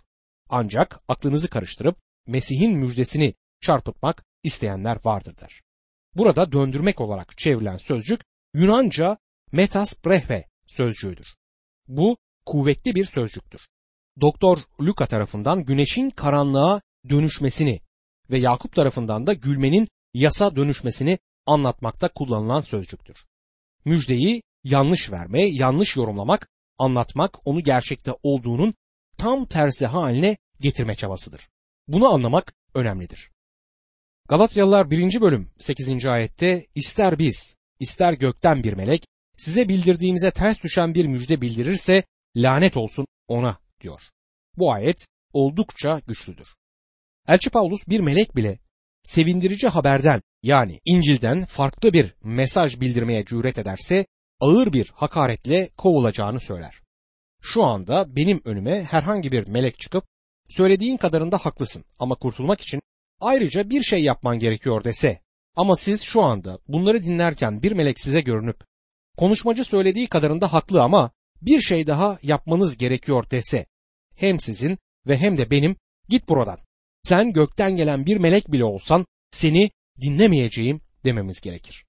Ancak 0.49 0.99
aklınızı 1.07 1.49
karıştırıp 1.49 1.97
Mesih'in 2.27 2.77
müjdesini 2.77 3.33
çarpıtmak 3.61 4.25
isteyenler 4.43 4.97
vardır 5.03 5.37
der. 5.37 5.61
Burada 6.15 6.51
döndürmek 6.51 7.01
olarak 7.01 7.37
çevrilen 7.37 7.77
sözcük 7.77 8.21
Yunanca 8.53 9.17
metas 9.51 10.05
brehve 10.05 10.45
sözcüğüdür. 10.67 11.27
Bu 11.87 12.17
kuvvetli 12.45 12.95
bir 12.95 13.05
sözcüktür. 13.05 13.61
Doktor 14.21 14.57
Luka 14.81 15.05
tarafından 15.05 15.65
güneşin 15.65 16.09
karanlığa 16.09 16.81
dönüşmesini 17.09 17.81
ve 18.29 18.37
Yakup 18.37 18.75
tarafından 18.75 19.27
da 19.27 19.33
gülmenin 19.33 19.87
yasa 20.13 20.55
dönüşmesini 20.55 21.19
anlatmakta 21.49 22.07
kullanılan 22.07 22.61
sözcüktür. 22.61 23.25
Müjdeyi 23.85 24.43
yanlış 24.63 25.11
verme, 25.11 25.41
yanlış 25.41 25.95
yorumlamak, 25.95 26.49
anlatmak 26.77 27.47
onu 27.47 27.63
gerçekte 27.63 28.11
olduğunun 28.23 28.73
tam 29.17 29.45
tersi 29.45 29.85
haline 29.85 30.37
getirme 30.59 30.95
çabasıdır. 30.95 31.49
Bunu 31.87 32.13
anlamak 32.13 32.53
önemlidir. 32.73 33.31
Galatyalılar 34.29 34.91
1. 34.91 35.21
bölüm 35.21 35.51
8. 35.59 36.05
ayette 36.05 36.67
ister 36.75 37.19
biz, 37.19 37.57
ister 37.79 38.13
gökten 38.13 38.63
bir 38.63 38.73
melek 38.73 39.05
size 39.37 39.69
bildirdiğimize 39.69 40.31
ters 40.31 40.63
düşen 40.63 40.95
bir 40.95 41.05
müjde 41.05 41.41
bildirirse 41.41 42.03
lanet 42.35 42.77
olsun 42.77 43.05
ona 43.27 43.59
diyor. 43.81 44.01
Bu 44.57 44.71
ayet 44.71 45.07
oldukça 45.33 46.01
güçlüdür. 46.07 46.55
Elçi 47.27 47.49
Paulus 47.49 47.87
bir 47.87 47.99
melek 47.99 48.35
bile 48.35 48.59
sevindirici 49.03 49.67
haberden 49.67 50.21
yani 50.43 50.79
İncil'den 50.85 51.45
farklı 51.45 51.93
bir 51.93 52.15
mesaj 52.23 52.81
bildirmeye 52.81 53.25
cüret 53.25 53.57
ederse 53.57 54.05
ağır 54.39 54.73
bir 54.73 54.91
hakaretle 54.95 55.69
kovulacağını 55.77 56.39
söyler. 56.39 56.81
Şu 57.41 57.63
anda 57.63 58.15
benim 58.15 58.41
önüme 58.45 58.83
herhangi 58.83 59.31
bir 59.31 59.47
melek 59.47 59.79
çıkıp 59.79 60.03
söylediğin 60.49 60.97
kadarında 60.97 61.37
haklısın 61.37 61.85
ama 61.99 62.15
kurtulmak 62.15 62.61
için 62.61 62.81
ayrıca 63.19 63.69
bir 63.69 63.83
şey 63.83 64.03
yapman 64.03 64.39
gerekiyor 64.39 64.83
dese 64.83 65.21
ama 65.55 65.75
siz 65.75 66.01
şu 66.01 66.21
anda 66.21 66.59
bunları 66.67 67.03
dinlerken 67.03 67.63
bir 67.63 67.71
melek 67.71 67.99
size 67.99 68.21
görünüp 68.21 68.63
konuşmacı 69.17 69.63
söylediği 69.63 70.07
kadarında 70.07 70.53
haklı 70.53 70.81
ama 70.81 71.11
bir 71.41 71.61
şey 71.61 71.87
daha 71.87 72.19
yapmanız 72.23 72.77
gerekiyor 72.77 73.29
dese 73.31 73.65
hem 74.15 74.39
sizin 74.39 74.77
ve 75.07 75.17
hem 75.17 75.37
de 75.37 75.51
benim 75.51 75.75
git 76.09 76.29
buradan. 76.29 76.59
Sen 77.01 77.33
gökten 77.33 77.75
gelen 77.75 78.05
bir 78.05 78.17
melek 78.17 78.51
bile 78.51 78.65
olsan 78.65 79.05
seni 79.31 79.71
dinlemeyeceğim 80.01 80.81
dememiz 81.05 81.39
gerekir. 81.39 81.85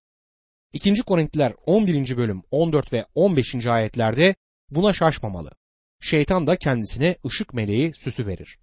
2. 0.73 0.95
Korintiler 0.95 1.52
11. 1.67 2.17
bölüm 2.17 2.43
14 2.50 2.93
ve 2.93 3.05
15. 3.14 3.67
ayetlerde 3.67 4.35
buna 4.71 4.93
şaşmamalı. 4.93 5.50
Şeytan 6.00 6.47
da 6.47 6.57
kendisine 6.57 7.17
ışık 7.26 7.55
meleği 7.55 7.95
süsü 7.95 8.26
verir. 8.26 8.59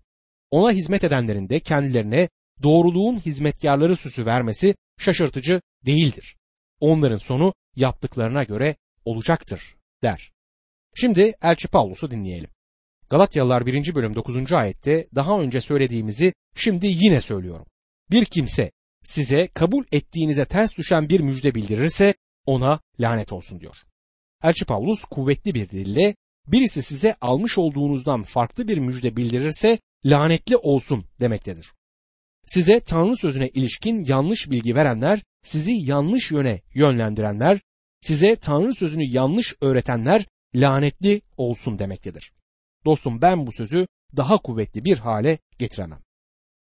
Ona 0.52 0.72
hizmet 0.72 1.04
edenlerin 1.04 1.50
de 1.50 1.60
kendilerine 1.60 2.30
doğruluğun 2.64 3.20
hizmetkarları 3.20 3.96
süsü 3.96 4.26
vermesi 4.26 4.76
şaşırtıcı 4.98 5.62
değildir. 5.86 6.38
Onların 6.80 7.18
sonu 7.18 7.54
yaptıklarına 7.76 8.44
göre 8.44 8.76
olacaktır 9.06 9.76
der. 10.04 10.32
Şimdi 10.96 11.34
Elçi 11.42 11.68
Pavlus'u 11.68 12.12
dinleyelim. 12.12 12.50
Galatyalılar 13.10 13.66
1. 13.66 13.96
bölüm 13.96 14.16
9. 14.16 14.54
ayette 14.54 15.08
daha 15.16 15.40
önce 15.42 15.62
söylediğimizi 15.62 16.34
şimdi 16.56 16.88
yine 16.88 17.22
söylüyorum. 17.22 17.66
Bir 18.12 18.26
kimse 18.26 18.72
size 19.08 19.48
kabul 19.48 19.84
ettiğinize 19.92 20.46
ters 20.46 20.78
düşen 20.78 21.10
bir 21.10 21.20
müjde 21.20 21.56
bildirirse 21.56 22.14
ona 22.46 22.80
lanet 23.00 23.34
olsun 23.34 23.60
diyor. 23.60 23.76
Elçi 24.44 24.66
Pavlus 24.66 25.04
kuvvetli 25.04 25.54
bir 25.54 25.70
dille 25.70 26.16
birisi 26.48 26.82
size 26.82 27.16
almış 27.22 27.58
olduğunuzdan 27.58 28.24
farklı 28.24 28.68
bir 28.68 28.78
müjde 28.78 29.18
bildirirse 29.18 29.80
lanetli 30.06 30.58
olsun 30.58 31.06
demektedir. 31.20 31.74
Size 32.46 32.80
Tanrı 32.80 33.18
sözüne 33.18 33.48
ilişkin 33.48 34.06
yanlış 34.06 34.50
bilgi 34.50 34.76
verenler, 34.76 35.24
sizi 35.44 35.74
yanlış 35.74 36.32
yöne 36.32 36.62
yönlendirenler, 36.74 37.60
size 38.02 38.36
Tanrı 38.36 38.76
sözünü 38.76 39.04
yanlış 39.04 39.56
öğretenler 39.62 40.26
lanetli 40.56 41.22
olsun 41.38 41.80
demektedir. 41.80 42.34
Dostum 42.86 43.22
ben 43.22 43.48
bu 43.48 43.52
sözü 43.52 43.88
daha 44.18 44.38
kuvvetli 44.38 44.86
bir 44.86 44.98
hale 44.98 45.38
getiremem. 45.58 46.07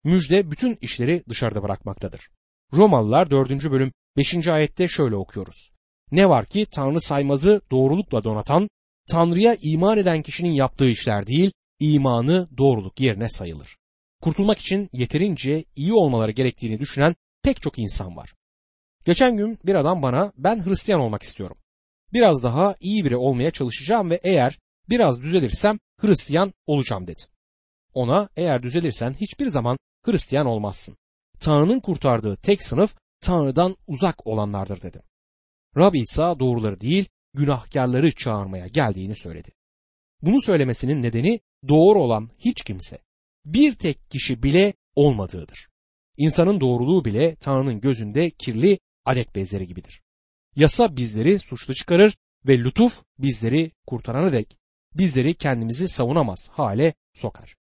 Müjde 0.04 0.52
bütün 0.52 0.78
işleri 0.82 1.24
dışarıda 1.30 1.64
bırakmaktadır. 1.64 2.30
Romalılar 2.74 3.32
4. 3.32 3.72
bölüm 3.72 3.92
5. 4.18 4.48
ayette 4.48 4.88
şöyle 4.88 5.16
okuyoruz. 5.16 5.70
Ne 6.12 6.30
var 6.30 6.46
ki 6.46 6.66
Tanrı 6.72 7.02
saymazı 7.02 7.62
doğrulukla 7.72 8.24
donatan, 8.24 8.70
Tanrı'ya 9.12 9.58
iman 9.62 9.98
eden 9.98 10.22
kişinin 10.22 10.52
yaptığı 10.52 10.90
işler 10.90 11.28
değil, 11.28 11.52
imanı 11.80 12.50
doğruluk 12.58 13.00
yerine 13.00 13.30
sayılır. 13.30 13.78
Kurtulmak 14.22 14.60
için 14.60 14.90
yeterince 14.94 15.66
iyi 15.76 15.94
olmaları 15.94 16.32
gerektiğini 16.32 16.80
düşünen 16.80 17.16
pek 17.44 17.62
çok 17.62 17.80
insan 17.80 18.16
var. 18.16 18.34
Geçen 19.06 19.38
gün 19.38 19.60
bir 19.66 19.76
adam 19.76 20.02
bana 20.02 20.34
ben 20.38 20.66
Hristiyan 20.66 21.02
olmak 21.02 21.24
istiyorum. 21.24 21.58
Biraz 22.14 22.44
daha 22.44 22.76
iyi 22.80 23.06
biri 23.06 23.18
olmaya 23.18 23.52
çalışacağım 23.52 24.10
ve 24.10 24.20
eğer 24.24 24.60
biraz 24.90 25.22
düzelirsem 25.22 25.80
Hristiyan 25.98 26.54
olacağım 26.68 27.08
dedi. 27.08 27.24
Ona 27.94 28.30
eğer 28.36 28.64
düzelirsen 28.64 29.14
hiçbir 29.14 29.48
zaman 29.48 29.78
Hristiyan 30.12 30.46
olmazsın. 30.46 30.98
Tanrı'nın 31.40 31.80
kurtardığı 31.80 32.36
tek 32.36 32.64
sınıf 32.64 32.96
Tanrı'dan 33.22 33.78
uzak 33.88 34.28
olanlardır 34.28 34.82
dedim. 34.82 35.02
Rab 35.78 35.94
İsa 35.94 36.40
doğruları 36.40 36.82
değil 36.82 37.10
günahkarları 37.34 38.12
çağırmaya 38.12 38.68
geldiğini 38.68 39.16
söyledi. 39.16 39.52
Bunu 40.22 40.42
söylemesinin 40.42 41.02
nedeni 41.02 41.40
doğru 41.68 42.00
olan 42.00 42.30
hiç 42.38 42.64
kimse, 42.64 43.00
bir 43.46 43.74
tek 43.76 44.12
kişi 44.12 44.44
bile 44.44 44.74
olmadığıdır. 44.96 45.68
İnsanın 46.18 46.60
doğruluğu 46.60 47.06
bile 47.06 47.36
Tanrı'nın 47.36 47.82
gözünde 47.82 48.30
kirli 48.30 48.80
adet 49.06 49.36
bezleri 49.36 49.68
gibidir. 49.68 50.02
Yasa 50.56 50.96
bizleri 50.96 51.40
suçlu 51.40 51.74
çıkarır 51.74 52.18
ve 52.48 52.58
lütuf 52.58 53.04
bizleri 53.20 53.72
kurtarana 53.88 54.34
dek 54.34 54.60
bizleri 54.94 55.34
kendimizi 55.36 55.88
savunamaz 55.88 56.50
hale 56.50 56.94
sokar. 57.14 57.59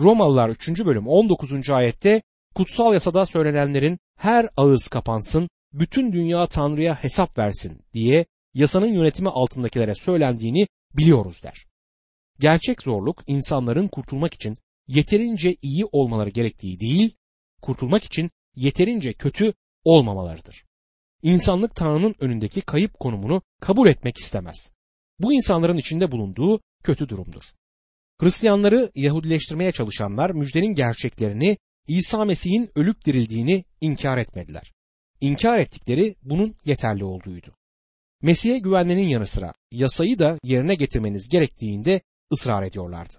Romalılar 0.00 0.48
3. 0.48 0.84
bölüm 0.84 1.08
19. 1.08 1.70
ayette 1.70 2.22
kutsal 2.54 2.94
yasada 2.94 3.26
söylenenlerin 3.26 3.98
her 4.16 4.48
ağız 4.56 4.88
kapansın, 4.88 5.48
bütün 5.72 6.12
dünya 6.12 6.46
Tanrı'ya 6.46 7.04
hesap 7.04 7.38
versin 7.38 7.82
diye 7.92 8.26
yasanın 8.54 8.86
yönetimi 8.86 9.28
altındakilere 9.28 9.94
söylendiğini 9.94 10.66
biliyoruz 10.96 11.42
der. 11.42 11.66
Gerçek 12.38 12.82
zorluk 12.82 13.22
insanların 13.26 13.88
kurtulmak 13.88 14.34
için 14.34 14.56
yeterince 14.88 15.56
iyi 15.62 15.84
olmaları 15.92 16.30
gerektiği 16.30 16.80
değil, 16.80 17.16
kurtulmak 17.62 18.04
için 18.04 18.30
yeterince 18.56 19.12
kötü 19.12 19.52
olmamalarıdır. 19.84 20.64
İnsanlık 21.22 21.76
Tanrı'nın 21.76 22.14
önündeki 22.20 22.60
kayıp 22.60 22.94
konumunu 23.00 23.42
kabul 23.60 23.88
etmek 23.88 24.18
istemez. 24.18 24.72
Bu 25.18 25.32
insanların 25.32 25.76
içinde 25.76 26.12
bulunduğu 26.12 26.60
kötü 26.84 27.08
durumdur. 27.08 27.42
Hristiyanları 28.20 28.90
Yahudileştirmeye 28.94 29.72
çalışanlar 29.72 30.30
müjdenin 30.30 30.74
gerçeklerini 30.74 31.58
İsa 31.86 32.24
Mesih'in 32.24 32.70
ölüp 32.74 33.04
dirildiğini 33.04 33.64
inkar 33.80 34.18
etmediler. 34.18 34.72
İnkar 35.20 35.58
ettikleri 35.58 36.16
bunun 36.22 36.54
yeterli 36.64 37.04
olduğuydu. 37.04 37.54
Mesih'e 38.22 38.58
güvenmenin 38.58 39.08
yanı 39.08 39.26
sıra 39.26 39.52
yasayı 39.72 40.18
da 40.18 40.38
yerine 40.44 40.74
getirmeniz 40.74 41.28
gerektiğinde 41.28 42.00
ısrar 42.32 42.62
ediyorlardı. 42.62 43.14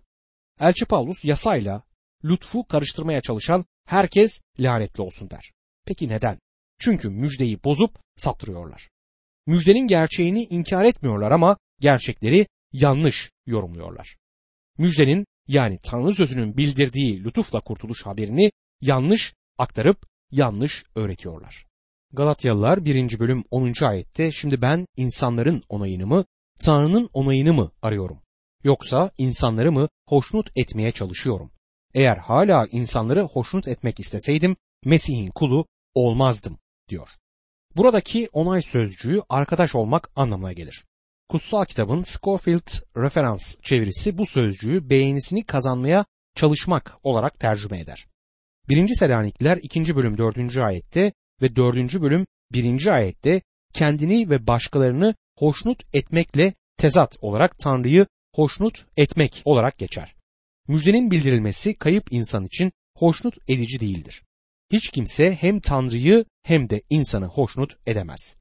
Elçi 0.59 0.85
Paulus 0.85 1.25
yasayla 1.25 1.83
lütfu 2.23 2.67
karıştırmaya 2.67 3.21
çalışan 3.21 3.65
herkes 3.85 4.41
lanetli 4.59 5.01
olsun 5.01 5.29
der. 5.29 5.51
Peki 5.85 6.07
neden? 6.07 6.39
Çünkü 6.79 7.09
müjdeyi 7.09 7.63
bozup 7.63 7.99
saptırıyorlar. 8.17 8.89
Müjdenin 9.47 9.87
gerçeğini 9.87 10.43
inkar 10.43 10.85
etmiyorlar 10.85 11.31
ama 11.31 11.57
gerçekleri 11.79 12.47
yanlış 12.73 13.31
yorumluyorlar. 13.45 14.20
Müjdenin 14.81 15.25
yani 15.47 15.79
Tanrı 15.83 16.15
sözünün 16.15 16.57
bildirdiği 16.57 17.23
lütufla 17.23 17.61
kurtuluş 17.61 18.05
haberini 18.05 18.51
yanlış 18.81 19.33
aktarıp 19.57 20.05
yanlış 20.31 20.83
öğretiyorlar. 20.95 21.65
Galatyalılar 22.13 22.85
1. 22.85 23.19
bölüm 23.19 23.43
10. 23.51 23.73
ayette 23.85 24.31
şimdi 24.31 24.61
ben 24.61 24.85
insanların 24.97 25.63
onayını 25.69 26.07
mı 26.07 26.25
Tanrı'nın 26.59 27.09
onayını 27.13 27.53
mı 27.53 27.71
arıyorum? 27.81 28.21
Yoksa 28.63 29.11
insanları 29.17 29.71
mı 29.71 29.89
hoşnut 30.07 30.51
etmeye 30.55 30.91
çalışıyorum? 30.91 31.51
Eğer 31.93 32.17
hala 32.17 32.67
insanları 32.71 33.21
hoşnut 33.21 33.67
etmek 33.67 33.99
isteseydim 33.99 34.55
Mesih'in 34.85 35.27
kulu 35.27 35.65
olmazdım 35.95 36.57
diyor. 36.89 37.09
Buradaki 37.75 38.29
onay 38.33 38.61
sözcüğü 38.61 39.21
arkadaş 39.29 39.75
olmak 39.75 40.11
anlamına 40.15 40.53
gelir. 40.53 40.83
Kutsal 41.31 41.65
kitabın 41.65 42.03
Scofield 42.03 42.67
referans 42.97 43.55
çevirisi 43.63 44.17
bu 44.17 44.25
sözcüğü 44.25 44.89
beğenisini 44.89 45.45
kazanmaya 45.45 46.05
çalışmak 46.35 46.97
olarak 47.03 47.39
tercüme 47.39 47.79
eder. 47.79 48.07
1. 48.69 48.95
Selanikliler 48.95 49.57
2. 49.57 49.95
bölüm 49.95 50.17
4. 50.17 50.57
ayette 50.57 51.13
ve 51.41 51.55
4. 51.55 52.01
bölüm 52.01 52.25
1. 52.53 52.87
ayette 52.87 53.41
kendini 53.73 54.29
ve 54.29 54.47
başkalarını 54.47 55.15
hoşnut 55.37 55.95
etmekle 55.95 56.53
tezat 56.77 57.17
olarak 57.21 57.59
Tanrı'yı 57.59 58.07
hoşnut 58.35 58.85
etmek 58.97 59.41
olarak 59.45 59.77
geçer. 59.77 60.15
Müjdenin 60.67 61.11
bildirilmesi 61.11 61.73
kayıp 61.73 62.13
insan 62.13 62.45
için 62.45 62.71
hoşnut 62.97 63.37
edici 63.47 63.79
değildir. 63.79 64.23
Hiç 64.71 64.89
kimse 64.89 65.35
hem 65.35 65.59
Tanrı'yı 65.59 66.25
hem 66.43 66.69
de 66.69 66.81
insanı 66.89 67.25
hoşnut 67.25 67.77
edemez. 67.87 68.40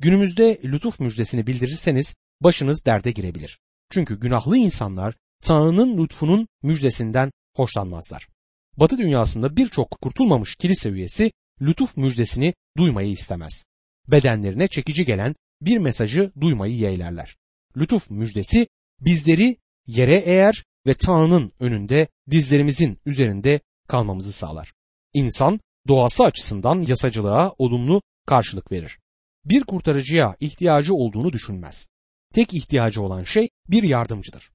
Günümüzde 0.00 0.60
lütuf 0.64 1.00
müjdesini 1.00 1.46
bildirirseniz 1.46 2.16
başınız 2.40 2.84
derde 2.86 3.12
girebilir. 3.12 3.58
Çünkü 3.90 4.20
günahlı 4.20 4.56
insanlar 4.56 5.14
Tanrı'nın 5.42 6.04
lütfunun 6.04 6.48
müjdesinden 6.62 7.30
hoşlanmazlar. 7.56 8.28
Batı 8.76 8.98
dünyasında 8.98 9.56
birçok 9.56 9.90
kurtulmamış 9.90 10.54
kilise 10.54 10.90
üyesi 10.90 11.32
lütuf 11.62 11.96
müjdesini 11.96 12.54
duymayı 12.76 13.10
istemez. 13.10 13.64
Bedenlerine 14.08 14.68
çekici 14.68 15.04
gelen 15.04 15.34
bir 15.60 15.78
mesajı 15.78 16.32
duymayı 16.40 16.76
yeğlerler. 16.76 17.36
Lütuf 17.76 18.10
müjdesi 18.10 18.68
bizleri 19.00 19.56
yere 19.86 20.16
eğer 20.16 20.64
ve 20.86 20.94
Tanrı'nın 20.94 21.52
önünde 21.60 22.08
dizlerimizin 22.30 22.98
üzerinde 23.06 23.60
kalmamızı 23.88 24.32
sağlar. 24.32 24.72
İnsan 25.14 25.60
doğası 25.88 26.24
açısından 26.24 26.80
yasacılığa 26.80 27.52
olumlu 27.58 28.02
karşılık 28.26 28.72
verir. 28.72 28.98
Bir 29.46 29.64
kurtarıcıya 29.64 30.36
ihtiyacı 30.40 30.94
olduğunu 30.94 31.32
düşünmez. 31.32 31.88
Tek 32.34 32.54
ihtiyacı 32.54 33.02
olan 33.02 33.24
şey 33.24 33.48
bir 33.68 33.82
yardımcıdır. 33.82 34.50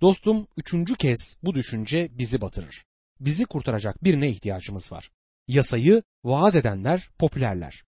Dostum 0.00 0.46
üçüncü 0.56 0.94
kez 0.94 1.38
bu 1.42 1.54
düşünce 1.54 2.08
bizi 2.12 2.40
batırır. 2.40 2.84
Bizi 3.20 3.44
kurtaracak 3.44 4.04
birine 4.04 4.30
ihtiyacımız 4.30 4.92
var. 4.92 5.10
Yasayı 5.48 6.02
vaaz 6.24 6.56
edenler 6.56 7.10
popülerler. 7.18 7.84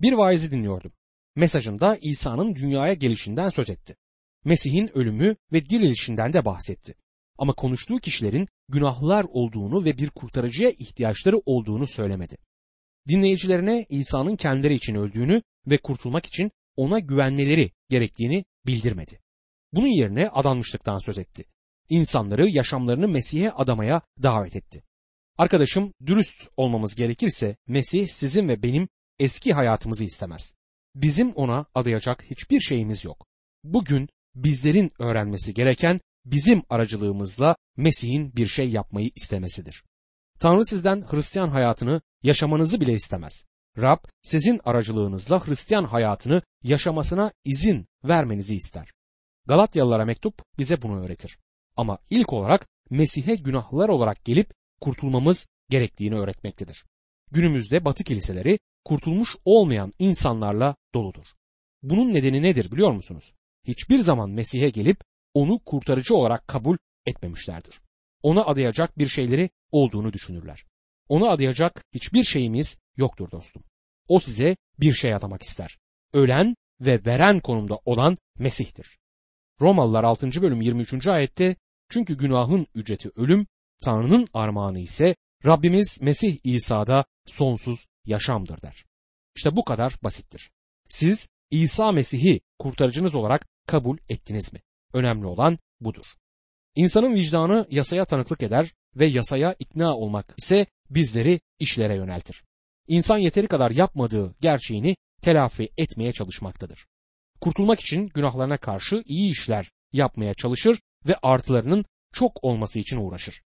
Bir 0.00 0.12
vaizi 0.12 0.50
dinliyordum. 0.50 0.92
Mesajında 1.36 1.98
İsa'nın 2.02 2.54
dünyaya 2.54 2.94
gelişinden 2.94 3.48
söz 3.48 3.70
etti. 3.70 3.96
Mesih'in 4.44 4.98
ölümü 4.98 5.36
ve 5.52 5.68
dirilişinden 5.68 6.32
de 6.32 6.44
bahsetti. 6.44 6.94
Ama 7.38 7.52
konuştuğu 7.52 7.98
kişilerin 7.98 8.48
günahlılar 8.68 9.26
olduğunu 9.28 9.84
ve 9.84 9.98
bir 9.98 10.10
kurtarıcıya 10.10 10.70
ihtiyaçları 10.70 11.38
olduğunu 11.46 11.86
söylemedi. 11.86 12.36
Dinleyicilerine 13.08 13.86
İsa'nın 13.88 14.36
kendileri 14.36 14.74
için 14.74 14.94
öldüğünü 14.94 15.42
ve 15.66 15.78
kurtulmak 15.78 16.26
için 16.26 16.50
ona 16.76 16.98
güvenmeleri 16.98 17.70
gerektiğini 17.90 18.44
bildirmedi. 18.66 19.20
Bunun 19.72 19.86
yerine 19.86 20.28
adanmışlıktan 20.28 20.98
söz 20.98 21.18
etti. 21.18 21.44
İnsanları 21.88 22.48
yaşamlarını 22.48 23.08
Mesih'e 23.08 23.50
adamaya 23.50 24.02
davet 24.22 24.56
etti. 24.56 24.82
Arkadaşım 25.38 25.92
dürüst 26.06 26.48
olmamız 26.56 26.94
gerekirse 26.94 27.56
Mesih 27.68 28.08
sizin 28.08 28.48
ve 28.48 28.62
benim 28.62 28.88
eski 29.18 29.52
hayatımızı 29.52 30.04
istemez. 30.04 30.54
Bizim 30.94 31.32
ona 31.32 31.66
adayacak 31.74 32.24
hiçbir 32.30 32.60
şeyimiz 32.60 33.04
yok. 33.04 33.26
Bugün 33.64 34.08
bizlerin 34.34 34.90
öğrenmesi 34.98 35.54
gereken 35.54 36.00
bizim 36.24 36.62
aracılığımızla 36.70 37.56
Mesih'in 37.76 38.36
bir 38.36 38.48
şey 38.48 38.70
yapmayı 38.70 39.10
istemesidir. 39.14 39.84
Tanrı 40.40 40.66
sizden 40.66 41.06
Hristiyan 41.10 41.48
hayatını 41.48 42.00
yaşamanızı 42.22 42.80
bile 42.80 42.92
istemez. 42.92 43.46
Rab 43.78 43.98
sizin 44.22 44.60
aracılığınızla 44.64 45.46
Hristiyan 45.46 45.84
hayatını 45.84 46.42
yaşamasına 46.62 47.32
izin 47.44 47.86
vermenizi 48.04 48.56
ister. 48.56 48.92
Galatyalılara 49.46 50.04
mektup 50.04 50.42
bize 50.58 50.82
bunu 50.82 51.04
öğretir. 51.04 51.38
Ama 51.76 51.98
ilk 52.10 52.32
olarak 52.32 52.66
Mesih'e 52.90 53.34
günahlar 53.34 53.88
olarak 53.88 54.24
gelip 54.24 54.54
kurtulmamız 54.80 55.46
gerektiğini 55.70 56.18
öğretmektedir. 56.18 56.84
Günümüzde 57.30 57.84
Batı 57.84 58.04
kiliseleri 58.04 58.58
kurtulmuş 58.84 59.36
olmayan 59.44 59.92
insanlarla 59.98 60.76
doludur. 60.94 61.26
Bunun 61.82 62.14
nedeni 62.14 62.42
nedir 62.42 62.72
biliyor 62.72 62.92
musunuz? 62.92 63.34
Hiçbir 63.64 63.98
zaman 63.98 64.30
Mesih'e 64.30 64.70
gelip 64.70 65.00
onu 65.34 65.58
kurtarıcı 65.58 66.16
olarak 66.16 66.48
kabul 66.48 66.76
etmemişlerdir. 67.06 67.80
Ona 68.22 68.44
adayacak 68.44 68.98
bir 68.98 69.08
şeyleri 69.08 69.50
olduğunu 69.70 70.12
düşünürler. 70.12 70.64
Ona 71.08 71.28
adayacak 71.28 71.84
hiçbir 71.94 72.24
şeyimiz 72.24 72.78
yoktur 72.96 73.30
dostum. 73.30 73.62
O 74.08 74.18
size 74.18 74.56
bir 74.80 74.94
şey 74.94 75.14
adamak 75.14 75.42
ister. 75.42 75.78
Ölen 76.12 76.56
ve 76.80 77.04
veren 77.04 77.40
konumda 77.40 77.78
olan 77.84 78.16
Mesih'tir. 78.38 78.98
Romalılar 79.60 80.04
6. 80.04 80.42
bölüm 80.42 80.60
23. 80.60 81.06
ayette 81.06 81.56
çünkü 81.90 82.18
günahın 82.18 82.66
ücreti 82.74 83.10
ölüm, 83.16 83.46
Tanrı'nın 83.84 84.28
armağanı 84.34 84.78
ise 84.78 85.16
Rabbimiz 85.44 85.98
Mesih 86.02 86.38
İsa'da 86.44 87.04
sonsuz 87.26 87.86
yaşamdır 88.04 88.62
der. 88.62 88.84
İşte 89.36 89.56
bu 89.56 89.64
kadar 89.64 89.94
basittir. 90.04 90.50
Siz 90.88 91.28
İsa 91.50 91.92
Mesih'i 91.92 92.40
kurtarıcınız 92.58 93.14
olarak 93.14 93.46
kabul 93.66 93.98
ettiniz 94.08 94.52
mi? 94.52 94.62
Önemli 94.92 95.26
olan 95.26 95.58
budur. 95.80 96.06
İnsanın 96.74 97.14
vicdanı 97.14 97.66
yasaya 97.70 98.04
tanıklık 98.04 98.42
eder 98.42 98.74
ve 98.96 99.06
yasaya 99.06 99.54
ikna 99.58 99.96
olmak 99.96 100.34
ise 100.38 100.66
bizleri 100.90 101.40
işlere 101.58 101.94
yöneltir. 101.94 102.44
İnsan 102.88 103.18
yeteri 103.18 103.46
kadar 103.46 103.70
yapmadığı 103.70 104.34
gerçeğini 104.40 104.96
telafi 105.22 105.68
etmeye 105.76 106.12
çalışmaktadır. 106.12 106.86
Kurtulmak 107.40 107.80
için 107.80 108.08
günahlarına 108.08 108.56
karşı 108.56 109.02
iyi 109.06 109.30
işler 109.30 109.70
yapmaya 109.92 110.34
çalışır 110.34 110.80
ve 111.06 111.16
artılarının 111.22 111.84
çok 112.12 112.44
olması 112.44 112.80
için 112.80 112.96
uğraşır. 112.96 113.42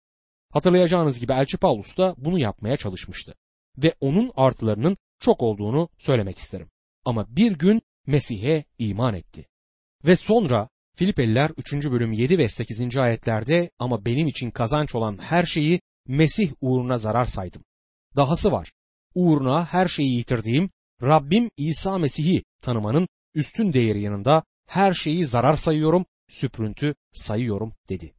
Hatırlayacağınız 0.53 1.21
gibi 1.21 1.33
Elçi 1.33 1.57
Paulus 1.57 1.99
da 1.99 2.15
bunu 2.19 2.39
yapmaya 2.39 2.77
çalışmıştı 2.77 3.35
ve 3.79 3.95
onun 4.01 4.33
artılarının 4.37 4.97
çok 5.21 5.43
olduğunu 5.43 5.89
söylemek 5.99 6.39
isterim. 6.39 6.71
Ama 7.05 7.37
bir 7.37 7.53
gün 7.53 7.83
Mesih'e 8.07 8.65
iman 8.79 9.15
etti. 9.15 9.47
Ve 10.05 10.17
sonra 10.17 10.69
Filipeliler 10.97 11.51
3. 11.57 11.73
bölüm 11.73 12.13
7 12.13 12.39
ve 12.39 12.49
8. 12.49 12.97
ayetlerde 12.97 13.71
ama 13.79 14.05
benim 14.05 14.29
için 14.29 14.51
kazanç 14.51 14.95
olan 14.95 15.19
her 15.19 15.47
şeyi 15.47 15.81
Mesih 16.09 16.53
uğruna 16.61 16.99
zarar 16.99 17.25
saydım. 17.25 17.63
Dahası 18.17 18.53
var. 18.53 18.73
Uğruna 19.15 19.65
her 19.65 19.89
şeyi 19.89 20.17
yitirdiğim 20.17 20.71
Rabbim 21.03 21.51
İsa 21.57 21.99
Mesih'i 21.99 22.43
tanımanın 22.63 23.09
üstün 23.35 23.73
değeri 23.73 24.01
yanında 24.01 24.45
her 24.67 24.95
şeyi 24.95 25.25
zarar 25.25 25.57
sayıyorum, 25.57 26.07
süprüntü 26.29 26.95
sayıyorum 27.13 27.75
dedi. 27.89 28.15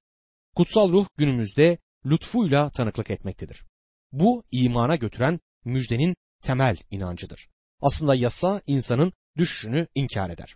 Kutsal 0.55 0.91
ruh 0.91 1.07
günümüzde 1.17 1.77
lütfuyla 2.05 2.69
tanıklık 2.69 3.11
etmektedir. 3.11 3.65
Bu 4.11 4.43
imana 4.51 4.95
götüren 4.95 5.39
müjdenin 5.65 6.15
temel 6.41 6.77
inancıdır. 6.91 7.47
Aslında 7.81 8.15
yasa 8.15 8.61
insanın 8.67 9.13
düşüşünü 9.37 9.87
inkar 9.95 10.29
eder. 10.29 10.55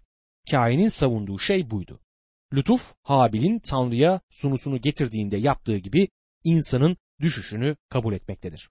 Kain'in 0.51 0.87
savunduğu 0.87 1.39
şey 1.39 1.69
buydu. 1.69 1.99
Lütuf 2.53 2.93
Habil'in 3.03 3.59
Tanrı'ya 3.59 4.21
sunusunu 4.29 4.81
getirdiğinde 4.81 5.37
yaptığı 5.37 5.77
gibi 5.77 6.07
insanın 6.43 6.97
düşüşünü 7.21 7.75
kabul 7.89 8.13
etmektedir. 8.13 8.69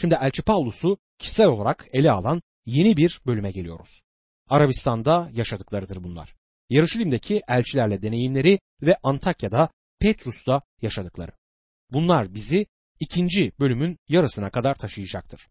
Şimdi 0.00 0.18
Elçi 0.20 0.42
Paulus'u 0.42 0.98
kişisel 1.18 1.48
olarak 1.48 1.86
ele 1.92 2.10
alan 2.10 2.42
yeni 2.66 2.96
bir 2.96 3.20
bölüme 3.26 3.50
geliyoruz. 3.50 4.02
Arabistan'da 4.48 5.30
yaşadıklarıdır 5.32 6.04
bunlar. 6.04 6.34
Yarışilim'deki 6.70 7.42
elçilerle 7.48 8.02
deneyimleri 8.02 8.58
ve 8.82 8.96
Antakya'da 9.02 9.68
Petrus'ta 9.98 10.62
yaşadıkları. 10.82 11.32
Bunlar 11.90 12.34
bizi 12.34 12.66
ikinci 13.00 13.52
bölümün 13.60 13.98
yarısına 14.08 14.50
kadar 14.50 14.74
taşıyacaktır. 14.74 15.48